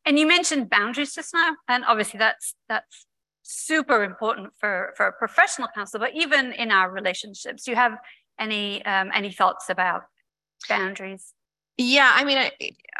And 0.05 0.19
you 0.19 0.27
mentioned 0.27 0.71
boundaries 0.71 1.15
just 1.15 1.35
now 1.35 1.57
and 1.69 1.85
obviously 1.85 2.19
that's 2.19 2.55
that's 2.69 3.07
super 3.43 4.03
important 4.03 4.53
for 4.59 4.93
for 4.97 5.07
a 5.07 5.13
professional 5.13 5.69
counselor 5.75 6.01
but 6.07 6.15
even 6.15 6.53
in 6.53 6.71
our 6.71 6.91
relationships 6.91 7.67
you 7.67 7.77
have 7.77 7.97
any 8.39 8.85
um, 8.85 9.11
any 9.15 9.33
thoughts 9.33 9.69
about 9.71 10.03
boundaries? 10.69 11.33
Yeah, 11.79 12.11
I 12.15 12.25
mean, 12.25 12.39
I, 12.39 12.51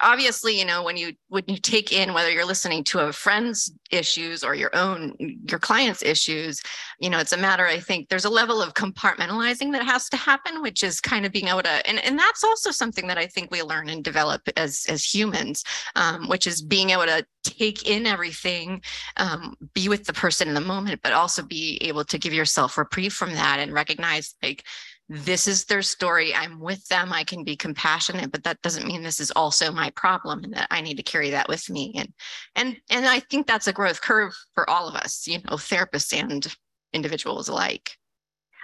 obviously, 0.03 0.59
you 0.59 0.67
know, 0.67 0.83
when 0.83 0.99
you 0.99 1.15
when 1.29 1.45
you 1.47 1.57
take 1.57 1.93
in 1.93 2.13
whether 2.13 2.31
you're 2.31 2.45
listening 2.45 2.85
to 2.85 2.99
a 3.01 3.13
friend's 3.13 3.73
issues 3.91 4.45
or 4.45 4.55
your 4.55 4.69
own 4.77 5.15
your 5.19 5.59
client's 5.59 6.03
issues, 6.03 6.63
you 7.01 7.09
know, 7.09 7.19
it's 7.19 7.33
a 7.33 7.39
matter. 7.39 7.67
I 7.67 7.81
think 7.81 8.11
there's 8.11 8.27
a 8.27 8.31
level 8.31 8.61
of 8.61 8.75
compartmentalizing 8.75 9.73
that 9.73 9.83
has 9.83 10.11
to 10.11 10.19
happen, 10.19 10.61
which 10.61 10.85
is 10.85 11.01
kind 11.01 11.25
of 11.25 11.33
being 11.33 11.49
able 11.49 11.63
to, 11.63 11.89
and 11.89 12.05
and 12.05 12.19
that's 12.19 12.45
also 12.45 12.71
something 12.71 13.07
that 13.07 13.17
I 13.17 13.27
think 13.27 13.51
we 13.51 13.63
learn 13.63 13.89
and 13.89 14.05
develop 14.05 14.47
as 14.59 14.85
as 14.91 15.03
humans, 15.03 15.65
um, 15.95 16.29
which 16.29 16.47
is 16.47 16.61
being 16.61 16.91
able 16.91 17.07
to 17.07 17.25
take 17.45 17.89
in 17.89 18.05
everything, 18.07 18.83
um, 19.17 19.57
be 19.73 19.89
with 19.89 20.05
the 20.05 20.13
person 20.13 20.49
in 20.49 20.55
the 20.55 20.61
moment, 20.61 21.01
but 21.03 21.15
also 21.15 21.43
be 21.43 21.79
able 21.81 22.05
to 22.05 22.19
give 22.19 22.35
yourself 22.35 22.77
reprieve 22.77 23.15
from 23.15 23.33
that 23.33 23.59
and 23.59 23.73
recognize 23.73 24.35
like 24.43 24.65
this 25.09 25.47
is 25.47 25.65
their 25.65 25.83
story. 25.83 26.35
I'm 26.35 26.59
with 26.59 26.87
them. 26.89 27.13
I 27.13 27.23
can 27.23 27.45
be 27.45 27.57
compassionate, 27.57 28.33
but 28.33 28.43
that 28.45 28.61
doesn't 28.63 28.87
mean 28.87 29.03
this 29.03 29.21
is 29.21 29.31
also 29.33 29.71
my 29.71 29.91
problem 29.91 30.43
and 30.43 30.55
that 30.55 30.67
I 30.71 30.81
need 30.81 30.97
to 30.97 31.03
carry 31.03 31.31
that 31.31 31.49
with 31.49 31.71
me. 31.71 31.95
And 31.97 32.13
and 32.57 32.77
and 32.91 33.07
I 33.07 33.21
think 33.21 33.47
that's 33.47 33.69
a 33.69 33.73
growth 33.73 34.01
curve 34.01 34.37
for 34.55 34.69
all 34.69 34.89
of 34.89 34.97
us, 34.97 35.27
you 35.27 35.39
know, 35.39 35.57
therapists 35.57 36.13
and 36.13 36.47
individuals 36.93 37.49
alike. 37.49 37.93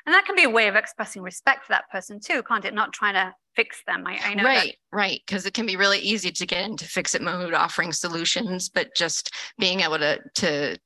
And 0.05 0.13
that 0.13 0.25
can 0.25 0.35
be 0.35 0.43
a 0.43 0.51
way 0.51 0.67
of 0.67 0.75
expressing 0.75 1.23
respect 1.23 1.65
for 1.65 1.75
that 1.75 1.89
person 1.91 2.19
too, 2.19 2.43
can't 2.43 2.65
it? 2.65 2.75
Not 2.75 2.93
trying 2.93 3.15
to 3.15 3.33
fix 3.55 3.83
them. 3.87 4.05
I, 4.05 4.19
I 4.25 4.35
know 4.35 4.43
right, 4.43 4.77
that. 4.93 4.97
right, 4.97 5.21
because 5.25 5.47
it 5.47 5.55
can 5.55 5.67
be 5.67 5.77
really 5.77 6.01
easy 6.01 6.33
to 6.33 6.47
get 6.47 6.65
into 6.65 6.87
fix 6.87 7.15
it 7.15 7.23
mode, 7.23 7.55
offering 7.55 7.93
solutions, 7.93 8.69
but 8.69 8.97
just 8.97 9.33
being 9.59 9.81
able 9.81 9.99
to 9.99 10.19
to 10.35 10.77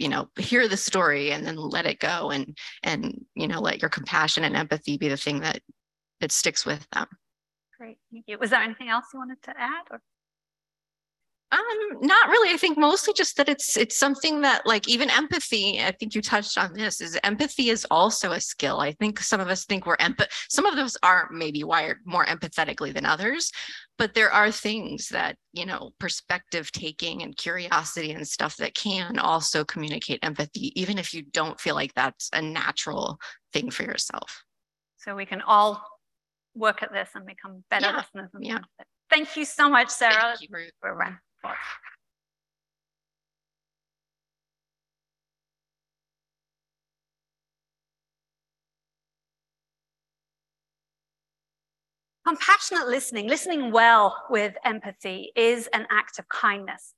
you 0.00 0.08
know 0.08 0.28
hear 0.38 0.66
the 0.66 0.76
story 0.76 1.32
and 1.32 1.46
then 1.46 1.56
let 1.56 1.86
it 1.86 2.00
go 2.00 2.30
and 2.30 2.56
and 2.82 3.24
you 3.34 3.46
know 3.46 3.60
let 3.60 3.82
your 3.82 3.90
compassion 3.90 4.44
and 4.44 4.56
empathy 4.56 4.96
be 4.96 5.08
the 5.08 5.16
thing 5.16 5.40
that 5.40 5.60
that 6.20 6.32
sticks 6.32 6.64
with 6.64 6.86
them 6.90 7.06
great 7.78 7.98
thank 8.12 8.24
you 8.26 8.38
was 8.38 8.50
there 8.50 8.60
anything 8.60 8.88
else 8.88 9.04
you 9.12 9.20
wanted 9.20 9.40
to 9.42 9.50
add 9.58 9.84
or 9.90 10.00
um, 11.52 11.58
not 12.00 12.28
really. 12.28 12.54
I 12.54 12.56
think 12.56 12.78
mostly 12.78 13.12
just 13.12 13.36
that 13.36 13.48
it's 13.48 13.76
it's 13.76 13.98
something 13.98 14.40
that 14.42 14.64
like 14.66 14.88
even 14.88 15.10
empathy. 15.10 15.80
I 15.80 15.90
think 15.90 16.14
you 16.14 16.22
touched 16.22 16.56
on 16.56 16.72
this. 16.74 17.00
Is 17.00 17.18
empathy 17.24 17.70
is 17.70 17.84
also 17.90 18.30
a 18.32 18.40
skill. 18.40 18.78
I 18.78 18.92
think 18.92 19.18
some 19.18 19.40
of 19.40 19.48
us 19.48 19.64
think 19.64 19.84
we're 19.84 19.96
empath. 19.96 20.28
Some 20.48 20.64
of 20.64 20.78
us 20.78 20.96
are 21.02 21.28
maybe 21.32 21.64
wired 21.64 21.98
more 22.04 22.24
empathetically 22.24 22.94
than 22.94 23.04
others, 23.04 23.50
but 24.00 24.14
there 24.14 24.32
are 24.32 24.50
things 24.50 25.10
that 25.10 25.36
you 25.52 25.66
know, 25.66 25.90
perspective 25.98 26.70
taking 26.72 27.22
and 27.22 27.36
curiosity 27.36 28.12
and 28.12 28.26
stuff 28.26 28.56
that 28.56 28.74
can 28.74 29.18
also 29.18 29.64
communicate 29.64 30.20
empathy, 30.22 30.72
even 30.80 30.98
if 30.98 31.12
you 31.12 31.22
don't 31.22 31.60
feel 31.60 31.74
like 31.74 31.92
that's 31.94 32.30
a 32.32 32.40
natural 32.40 33.18
thing 33.52 33.70
for 33.70 33.82
yourself. 33.82 34.44
So 34.98 35.16
we 35.16 35.26
can 35.26 35.40
all 35.42 35.84
work 36.54 36.82
at 36.82 36.92
this 36.92 37.10
and 37.14 37.26
become 37.26 37.64
better 37.70 37.86
yeah. 37.86 37.96
listeners. 37.96 38.30
Yeah. 38.38 38.58
Thank 39.08 39.36
you 39.36 39.44
so 39.44 39.68
much, 39.68 39.88
Sarah. 39.88 40.36
Thank 40.38 40.42
you, 40.42 40.48
Ruth. 40.52 41.80
Compassionate 52.26 52.86
listening, 52.86 53.28
listening 53.28 53.72
well 53.72 54.24
with 54.28 54.54
empathy, 54.64 55.32
is 55.34 55.68
an 55.72 55.86
act 55.90 56.18
of 56.18 56.28
kindness. 56.28 56.94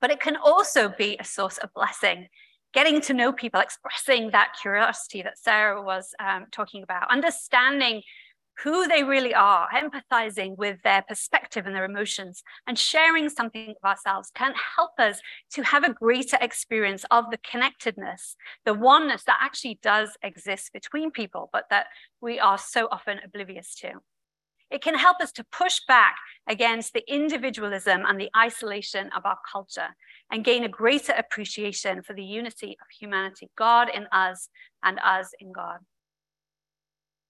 But 0.00 0.10
it 0.10 0.20
can 0.20 0.36
also 0.36 0.88
be 0.88 1.16
a 1.20 1.24
source 1.24 1.58
of 1.58 1.72
blessing. 1.74 2.28
Getting 2.74 3.00
to 3.02 3.14
know 3.14 3.32
people, 3.32 3.60
expressing 3.60 4.32
that 4.32 4.56
curiosity 4.60 5.22
that 5.22 5.38
Sarah 5.38 5.80
was 5.80 6.12
um, 6.18 6.46
talking 6.50 6.82
about, 6.82 7.10
understanding 7.10 8.02
who 8.64 8.88
they 8.88 9.04
really 9.04 9.32
are, 9.32 9.68
empathizing 9.74 10.56
with 10.56 10.82
their 10.82 11.02
perspective 11.02 11.66
and 11.66 11.76
their 11.76 11.84
emotions, 11.84 12.42
and 12.66 12.78
sharing 12.78 13.28
something 13.28 13.74
of 13.82 13.88
ourselves 13.88 14.30
can 14.34 14.54
help 14.76 14.92
us 14.98 15.20
to 15.52 15.62
have 15.62 15.84
a 15.84 15.92
greater 15.92 16.38
experience 16.40 17.04
of 17.10 17.30
the 17.30 17.38
connectedness, 17.38 18.34
the 18.64 18.74
oneness 18.74 19.22
that 19.24 19.38
actually 19.40 19.78
does 19.82 20.16
exist 20.22 20.72
between 20.72 21.10
people, 21.10 21.48
but 21.52 21.66
that 21.70 21.86
we 22.20 22.40
are 22.40 22.58
so 22.58 22.88
often 22.90 23.20
oblivious 23.24 23.74
to. 23.76 23.92
It 24.76 24.82
can 24.82 24.98
help 24.98 25.22
us 25.22 25.32
to 25.32 25.44
push 25.50 25.80
back 25.88 26.16
against 26.46 26.92
the 26.92 27.02
individualism 27.10 28.02
and 28.06 28.20
the 28.20 28.28
isolation 28.36 29.08
of 29.16 29.24
our 29.24 29.38
culture 29.50 29.96
and 30.30 30.44
gain 30.44 30.64
a 30.64 30.68
greater 30.68 31.14
appreciation 31.14 32.02
for 32.02 32.12
the 32.12 32.22
unity 32.22 32.76
of 32.82 32.86
humanity, 33.00 33.48
God 33.56 33.88
in 33.88 34.06
us 34.12 34.50
and 34.84 35.00
us 35.02 35.30
in 35.40 35.50
God. 35.50 35.78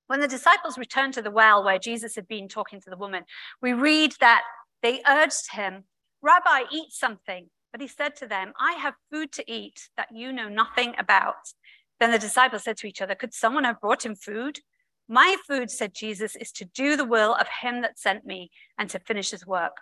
When 0.08 0.18
the 0.18 0.26
disciples 0.26 0.76
returned 0.76 1.14
to 1.14 1.22
the 1.22 1.30
well 1.30 1.62
where 1.62 1.78
Jesus 1.78 2.16
had 2.16 2.26
been 2.26 2.48
talking 2.48 2.80
to 2.80 2.90
the 2.90 2.96
woman, 2.96 3.22
we 3.62 3.72
read 3.72 4.16
that 4.18 4.42
they 4.82 5.00
urged 5.08 5.52
him, 5.52 5.84
Rabbi, 6.22 6.62
eat 6.72 6.90
something. 6.90 7.48
But 7.70 7.80
he 7.80 7.86
said 7.86 8.16
to 8.16 8.26
them, 8.26 8.54
I 8.58 8.72
have 8.72 8.94
food 9.12 9.30
to 9.34 9.44
eat 9.48 9.88
that 9.96 10.08
you 10.12 10.32
know 10.32 10.48
nothing 10.48 10.96
about. 10.98 11.52
Then 12.00 12.10
the 12.10 12.18
disciples 12.18 12.64
said 12.64 12.76
to 12.78 12.88
each 12.88 13.00
other, 13.00 13.14
Could 13.14 13.34
someone 13.34 13.62
have 13.62 13.80
brought 13.80 14.04
him 14.04 14.16
food? 14.16 14.58
My 15.08 15.36
food, 15.46 15.70
said 15.70 15.94
Jesus, 15.94 16.34
is 16.36 16.50
to 16.52 16.64
do 16.64 16.96
the 16.96 17.04
will 17.04 17.34
of 17.34 17.46
him 17.62 17.82
that 17.82 17.98
sent 17.98 18.26
me 18.26 18.50
and 18.78 18.90
to 18.90 18.98
finish 18.98 19.30
his 19.30 19.46
work. 19.46 19.76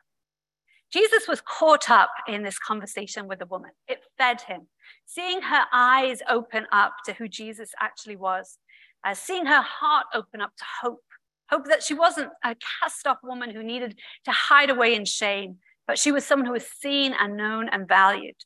Jesus 0.92 1.26
was 1.26 1.40
caught 1.40 1.90
up 1.90 2.10
in 2.28 2.42
this 2.42 2.58
conversation 2.58 3.26
with 3.26 3.38
the 3.38 3.46
woman. 3.46 3.70
It 3.88 4.02
fed 4.18 4.42
him. 4.42 4.68
Seeing 5.06 5.42
her 5.42 5.64
eyes 5.72 6.20
open 6.28 6.66
up 6.70 6.94
to 7.06 7.14
who 7.14 7.26
Jesus 7.26 7.70
actually 7.80 8.16
was, 8.16 8.58
uh, 9.04 9.14
seeing 9.14 9.46
her 9.46 9.62
heart 9.62 10.06
open 10.14 10.40
up 10.40 10.52
to 10.56 10.64
hope, 10.82 11.02
hope 11.50 11.66
that 11.66 11.82
she 11.82 11.94
wasn't 11.94 12.30
a 12.44 12.54
cast 12.80 13.06
off 13.06 13.18
woman 13.22 13.50
who 13.50 13.62
needed 13.62 13.98
to 14.24 14.30
hide 14.30 14.70
away 14.70 14.94
in 14.94 15.04
shame, 15.04 15.56
but 15.86 15.98
she 15.98 16.12
was 16.12 16.24
someone 16.24 16.46
who 16.46 16.52
was 16.52 16.66
seen 16.66 17.14
and 17.18 17.36
known 17.36 17.68
and 17.70 17.88
valued. 17.88 18.36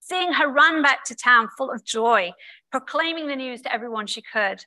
Seeing 0.00 0.32
her 0.32 0.48
run 0.48 0.82
back 0.82 1.04
to 1.04 1.14
town 1.14 1.48
full 1.56 1.70
of 1.70 1.84
joy, 1.84 2.32
proclaiming 2.70 3.26
the 3.26 3.36
news 3.36 3.62
to 3.62 3.72
everyone 3.72 4.06
she 4.06 4.22
could. 4.22 4.64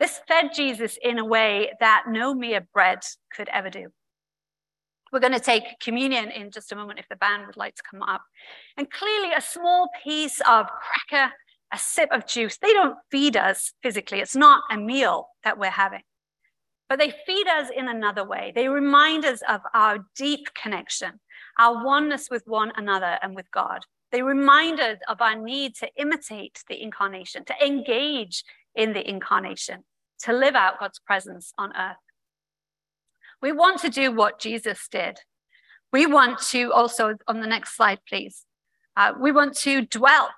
This 0.00 0.20
fed 0.26 0.50
Jesus 0.54 0.98
in 1.02 1.18
a 1.18 1.24
way 1.24 1.70
that 1.80 2.04
no 2.08 2.34
mere 2.34 2.66
bread 2.72 3.00
could 3.34 3.48
ever 3.48 3.70
do. 3.70 3.88
We're 5.12 5.20
going 5.20 5.32
to 5.32 5.40
take 5.40 5.78
communion 5.80 6.30
in 6.30 6.50
just 6.50 6.72
a 6.72 6.76
moment 6.76 6.98
if 6.98 7.08
the 7.08 7.16
band 7.16 7.46
would 7.46 7.56
like 7.56 7.76
to 7.76 7.82
come 7.88 8.02
up. 8.02 8.22
And 8.76 8.90
clearly, 8.90 9.32
a 9.32 9.40
small 9.40 9.88
piece 10.02 10.40
of 10.40 10.66
cracker 10.68 11.32
a 11.74 11.78
sip 11.78 12.08
of 12.12 12.26
juice. 12.26 12.56
They 12.56 12.72
don't 12.72 12.96
feed 13.10 13.36
us 13.36 13.72
physically, 13.82 14.20
it's 14.20 14.36
not 14.36 14.62
a 14.70 14.78
meal 14.78 15.28
that 15.42 15.58
we're 15.58 15.70
having. 15.70 16.02
But 16.88 16.98
they 16.98 17.12
feed 17.26 17.48
us 17.48 17.68
in 17.74 17.88
another 17.88 18.26
way. 18.26 18.52
They 18.54 18.68
remind 18.68 19.24
us 19.24 19.42
of 19.48 19.60
our 19.74 20.06
deep 20.16 20.48
connection, 20.54 21.18
our 21.58 21.84
oneness 21.84 22.28
with 22.30 22.44
one 22.46 22.72
another 22.76 23.18
and 23.22 23.34
with 23.34 23.50
God. 23.50 23.80
They 24.12 24.22
remind 24.22 24.78
us 24.78 24.98
of 25.08 25.20
our 25.20 25.34
need 25.34 25.74
to 25.76 25.88
imitate 25.96 26.62
the 26.68 26.80
incarnation, 26.80 27.44
to 27.46 27.66
engage 27.66 28.44
in 28.74 28.92
the 28.92 29.08
incarnation, 29.08 29.84
to 30.20 30.32
live 30.32 30.54
out 30.54 30.80
God's 30.80 30.98
presence 30.98 31.52
on 31.58 31.72
earth. 31.76 31.96
We 33.42 33.52
want 33.52 33.80
to 33.80 33.90
do 33.90 34.12
what 34.12 34.40
Jesus 34.40 34.88
did. 34.90 35.20
We 35.92 36.06
want 36.06 36.40
to 36.50 36.72
also, 36.72 37.16
on 37.28 37.40
the 37.40 37.46
next 37.46 37.76
slide, 37.76 38.00
please, 38.08 38.44
uh, 38.96 39.12
we 39.18 39.32
want 39.32 39.56
to 39.58 39.82
dwell 39.82 40.30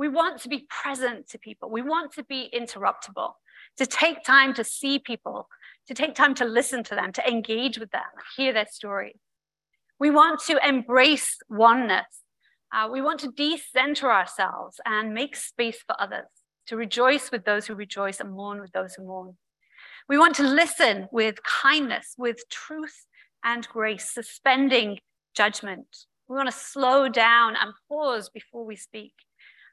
we 0.00 0.08
want 0.08 0.40
to 0.40 0.48
be 0.48 0.66
present 0.70 1.28
to 1.28 1.38
people. 1.38 1.68
We 1.68 1.82
want 1.82 2.14
to 2.14 2.24
be 2.24 2.48
interruptible, 2.58 3.32
to 3.76 3.84
take 3.84 4.24
time 4.24 4.54
to 4.54 4.64
see 4.64 4.98
people, 4.98 5.46
to 5.88 5.92
take 5.92 6.14
time 6.14 6.34
to 6.36 6.46
listen 6.46 6.82
to 6.84 6.94
them, 6.94 7.12
to 7.12 7.28
engage 7.28 7.78
with 7.78 7.90
them, 7.90 8.08
hear 8.34 8.54
their 8.54 8.66
stories. 8.66 9.18
We 9.98 10.08
want 10.08 10.40
to 10.46 10.58
embrace 10.66 11.36
oneness. 11.50 12.22
Uh, 12.72 12.88
we 12.90 13.02
want 13.02 13.20
to 13.20 13.30
decenter 13.30 14.10
ourselves 14.10 14.80
and 14.86 15.12
make 15.12 15.36
space 15.36 15.82
for 15.86 15.94
others, 16.00 16.30
to 16.70 16.76
rejoice 16.76 17.30
with 17.30 17.44
those 17.44 17.66
who 17.66 17.74
rejoice 17.74 18.18
and 18.18 18.32
mourn 18.32 18.60
with 18.60 18.72
those 18.72 18.94
who 18.94 19.04
mourn. 19.04 19.36
We 20.08 20.18
want 20.18 20.34
to 20.36 20.42
listen 20.42 21.06
with 21.12 21.42
kindness, 21.44 22.14
with 22.18 22.38
truth 22.50 23.06
and 23.44 23.68
grace, 23.68 24.10
suspending 24.10 24.98
judgment. 25.36 25.86
We 26.28 26.36
want 26.36 26.50
to 26.50 26.56
slow 26.56 27.08
down 27.08 27.54
and 27.60 27.72
pause 27.88 28.30
before 28.30 28.64
we 28.64 28.76
speak 28.76 29.12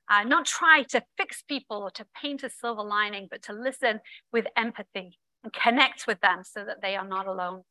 uh, 0.10 0.24
not 0.24 0.46
try 0.46 0.84
to 0.84 1.02
fix 1.18 1.42
people 1.42 1.78
or 1.78 1.92
to 1.92 2.06
paint 2.22 2.44
a 2.44 2.50
silver 2.50 2.84
lining, 2.84 3.28
but 3.30 3.42
to 3.44 3.54
listen 3.54 4.00
with 4.32 4.48
empathy 4.56 5.18
and 5.44 5.52
connect 5.52 6.08
with 6.08 6.20
them 6.22 6.44
so 6.44 6.64
that 6.64 6.82
they 6.82 6.96
are 6.96 7.08
not 7.08 7.28
alone. 7.28 7.64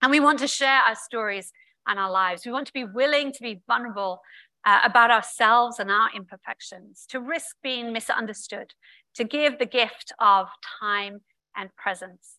And 0.00 0.10
we 0.10 0.20
want 0.20 0.38
to 0.40 0.48
share 0.48 0.80
our 0.86 0.94
stories 0.94 1.52
and 1.86 1.98
our 1.98 2.10
lives. 2.10 2.46
We 2.46 2.52
want 2.52 2.66
to 2.68 2.72
be 2.72 2.84
willing 2.84 3.32
to 3.32 3.42
be 3.42 3.62
vulnerable 3.66 4.20
uh, 4.64 4.80
about 4.84 5.10
ourselves 5.10 5.78
and 5.78 5.90
our 5.90 6.08
imperfections, 6.14 7.06
to 7.08 7.20
risk 7.20 7.56
being 7.62 7.92
misunderstood, 7.92 8.72
to 9.14 9.24
give 9.24 9.58
the 9.58 9.66
gift 9.66 10.12
of 10.18 10.48
time 10.80 11.20
and 11.56 11.74
presence. 11.76 12.38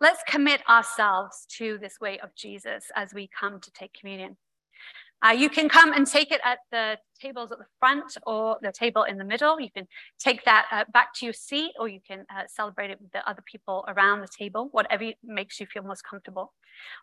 Let's 0.00 0.22
commit 0.28 0.60
ourselves 0.68 1.46
to 1.56 1.78
this 1.78 2.00
way 2.00 2.18
of 2.18 2.34
Jesus 2.34 2.90
as 2.94 3.14
we 3.14 3.28
come 3.28 3.60
to 3.60 3.70
take 3.72 3.94
communion. 3.94 4.36
Uh, 5.24 5.30
you 5.30 5.48
can 5.48 5.68
come 5.68 5.92
and 5.92 6.06
take 6.06 6.30
it 6.30 6.40
at 6.44 6.58
the 6.70 6.98
tables 7.18 7.50
at 7.50 7.58
the 7.58 7.64
front 7.80 8.16
or 8.26 8.58
the 8.60 8.70
table 8.70 9.04
in 9.04 9.16
the 9.16 9.24
middle. 9.24 9.58
You 9.58 9.70
can 9.70 9.86
take 10.18 10.44
that 10.44 10.66
uh, 10.70 10.84
back 10.92 11.14
to 11.14 11.24
your 11.24 11.32
seat 11.32 11.72
or 11.78 11.88
you 11.88 12.00
can 12.06 12.26
uh, 12.30 12.42
celebrate 12.46 12.90
it 12.90 13.00
with 13.00 13.10
the 13.12 13.26
other 13.28 13.42
people 13.50 13.84
around 13.88 14.20
the 14.20 14.28
table, 14.28 14.68
whatever 14.72 15.12
makes 15.24 15.58
you 15.60 15.66
feel 15.66 15.82
most 15.82 16.02
comfortable. 16.02 16.52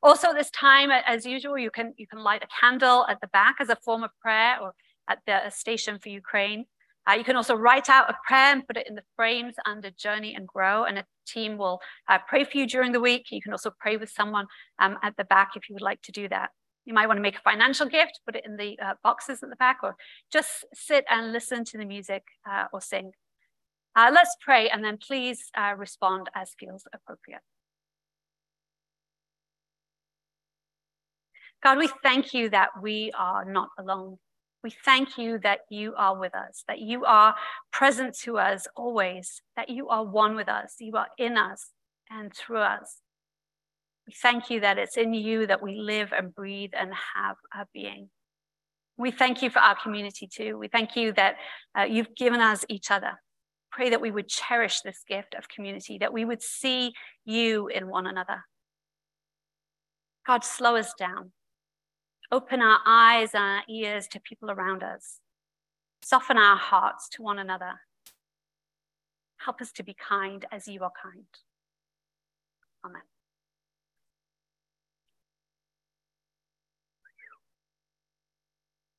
Also 0.04 0.34
this 0.34 0.52
time, 0.52 0.92
as 0.92 1.26
usual, 1.26 1.58
you 1.58 1.72
can, 1.72 1.94
you 1.98 2.06
can 2.06 2.20
light 2.20 2.44
a 2.44 2.48
candle 2.60 3.08
at 3.10 3.20
the 3.22 3.28
back 3.28 3.56
as 3.60 3.70
a 3.70 3.76
form 3.78 4.04
of 4.04 4.12
prayer 4.22 4.58
or 4.62 4.74
at 5.10 5.20
the 5.26 5.50
station 5.50 5.98
for 5.98 6.10
Ukraine. 6.10 6.66
Uh, 7.10 7.14
you 7.14 7.24
can 7.24 7.36
also 7.36 7.56
write 7.56 7.90
out 7.90 8.08
a 8.10 8.16
prayer 8.28 8.54
and 8.54 8.68
put 8.68 8.78
it 8.78 8.88
in 8.88 8.94
the 8.94 9.04
frames 9.16 9.56
under 9.66 9.90
Journey 9.90 10.36
and 10.36 10.48
Grow, 10.48 10.84
and 10.84 11.00
a 11.00 11.06
team 11.26 11.58
will 11.58 11.80
uh, 12.08 12.20
pray 12.28 12.44
for 12.44 12.58
you 12.58 12.68
during 12.68 12.92
the 12.92 13.00
week. 13.00 13.32
You 13.32 13.42
can 13.42 13.54
also 13.54 13.72
pray 13.80 13.98
with 13.98 14.12
someone 14.12 14.46
um, 14.78 14.98
at 15.02 15.18
the 15.18 15.24
back 15.24 15.54
if 15.56 15.68
you 15.68 15.74
would 15.74 15.82
like 15.82 16.04
to 16.04 16.12
do 16.12 16.30
that. 16.30 16.52
You 16.86 16.94
might 16.94 17.08
want 17.08 17.18
to 17.18 17.22
make 17.22 17.38
a 17.38 17.42
financial 17.42 17.88
gift, 17.88 18.22
put 18.26 18.36
it 18.36 18.46
in 18.46 18.58
the 18.58 18.78
uh, 18.80 18.94
boxes 19.04 19.44
at 19.44 19.50
the 19.50 19.56
back, 19.56 19.80
or 19.84 19.96
just 20.32 20.66
sit 20.74 21.06
and 21.10 21.32
listen 21.32 21.64
to 21.66 21.78
the 21.78 21.86
music 21.86 22.24
uh, 22.50 22.66
or 22.74 22.82
sing. 22.82 23.12
Uh, 23.96 24.10
let's 24.14 24.36
pray 24.44 24.70
and 24.70 24.84
then 24.84 24.98
please 24.98 25.52
uh, 25.56 25.74
respond 25.78 26.30
as 26.34 26.56
feels 26.58 26.86
appropriate. 26.94 27.42
God, 31.62 31.78
we 31.78 31.90
thank 32.02 32.34
you 32.34 32.50
that 32.50 32.70
we 32.82 33.12
are 33.18 33.46
not 33.46 33.70
alone. 33.78 34.18
We 34.64 34.72
thank 34.84 35.18
you 35.18 35.40
that 35.40 35.62
you 35.70 35.94
are 35.96 36.18
with 36.18 36.34
us, 36.34 36.64
that 36.68 36.80
you 36.80 37.06
are 37.06 37.36
present 37.72 38.18
to 38.20 38.38
us 38.38 38.68
always, 38.76 39.42
that 39.56 39.70
you 39.70 39.90
are 39.90 40.04
one 40.04 40.36
with 40.36 40.48
us, 40.48 40.76
you 40.80 40.96
are 40.96 41.08
in 41.18 41.38
us 41.38 41.70
and 42.10 42.34
through 42.34 42.60
us. 42.60 42.98
We 44.12 44.16
thank 44.22 44.50
you 44.50 44.60
that 44.60 44.78
it's 44.78 44.98
in 44.98 45.14
you 45.14 45.48
that 45.48 45.64
we 45.64 45.76
live 45.76 46.12
and 46.12 46.36
breathe 46.36 46.72
and 46.78 46.92
have 47.16 47.38
our 47.56 47.66
being. 47.74 48.10
We 48.98 49.10
thank 49.10 49.42
you 49.42 49.50
for 49.50 49.60
our 49.60 49.78
community 49.82 50.28
too. 50.28 50.58
We 50.58 50.68
thank 50.68 50.98
you 50.98 51.14
that 51.14 51.38
uh, 51.80 51.84
you've 51.84 52.14
given 52.18 52.42
us 52.42 52.66
each 52.68 52.92
other. 52.92 53.14
Pray 53.72 53.90
that 53.90 54.02
we 54.02 54.12
would 54.12 54.28
cherish 54.28 54.82
this 54.82 55.06
gift 55.08 55.34
of 55.34 55.48
community, 55.48 55.98
that 56.00 56.12
we 56.12 56.26
would 56.26 56.42
see 56.42 56.92
you 57.24 57.70
in 57.70 57.88
one 57.88 58.06
another. 58.06 58.44
God, 60.28 60.44
slow 60.44 60.76
us 60.76 60.94
down. 61.00 61.32
Open 62.34 62.62
our 62.62 62.80
eyes 62.86 63.30
and 63.34 63.44
our 63.44 63.64
ears 63.70 64.08
to 64.10 64.20
people 64.20 64.52
around 64.52 64.84
us. 64.84 65.20
Soften 66.04 66.38
our 66.38 66.58
hearts 66.58 67.08
to 67.14 67.22
one 67.22 67.40
another. 67.40 67.80
Help 69.38 69.62
us 69.62 69.72
to 69.72 69.84
be 69.84 69.96
kind 69.96 70.46
as 70.52 70.68
you 70.68 70.84
are 70.84 70.92
kind. 71.02 71.24
Amen. 72.86 73.04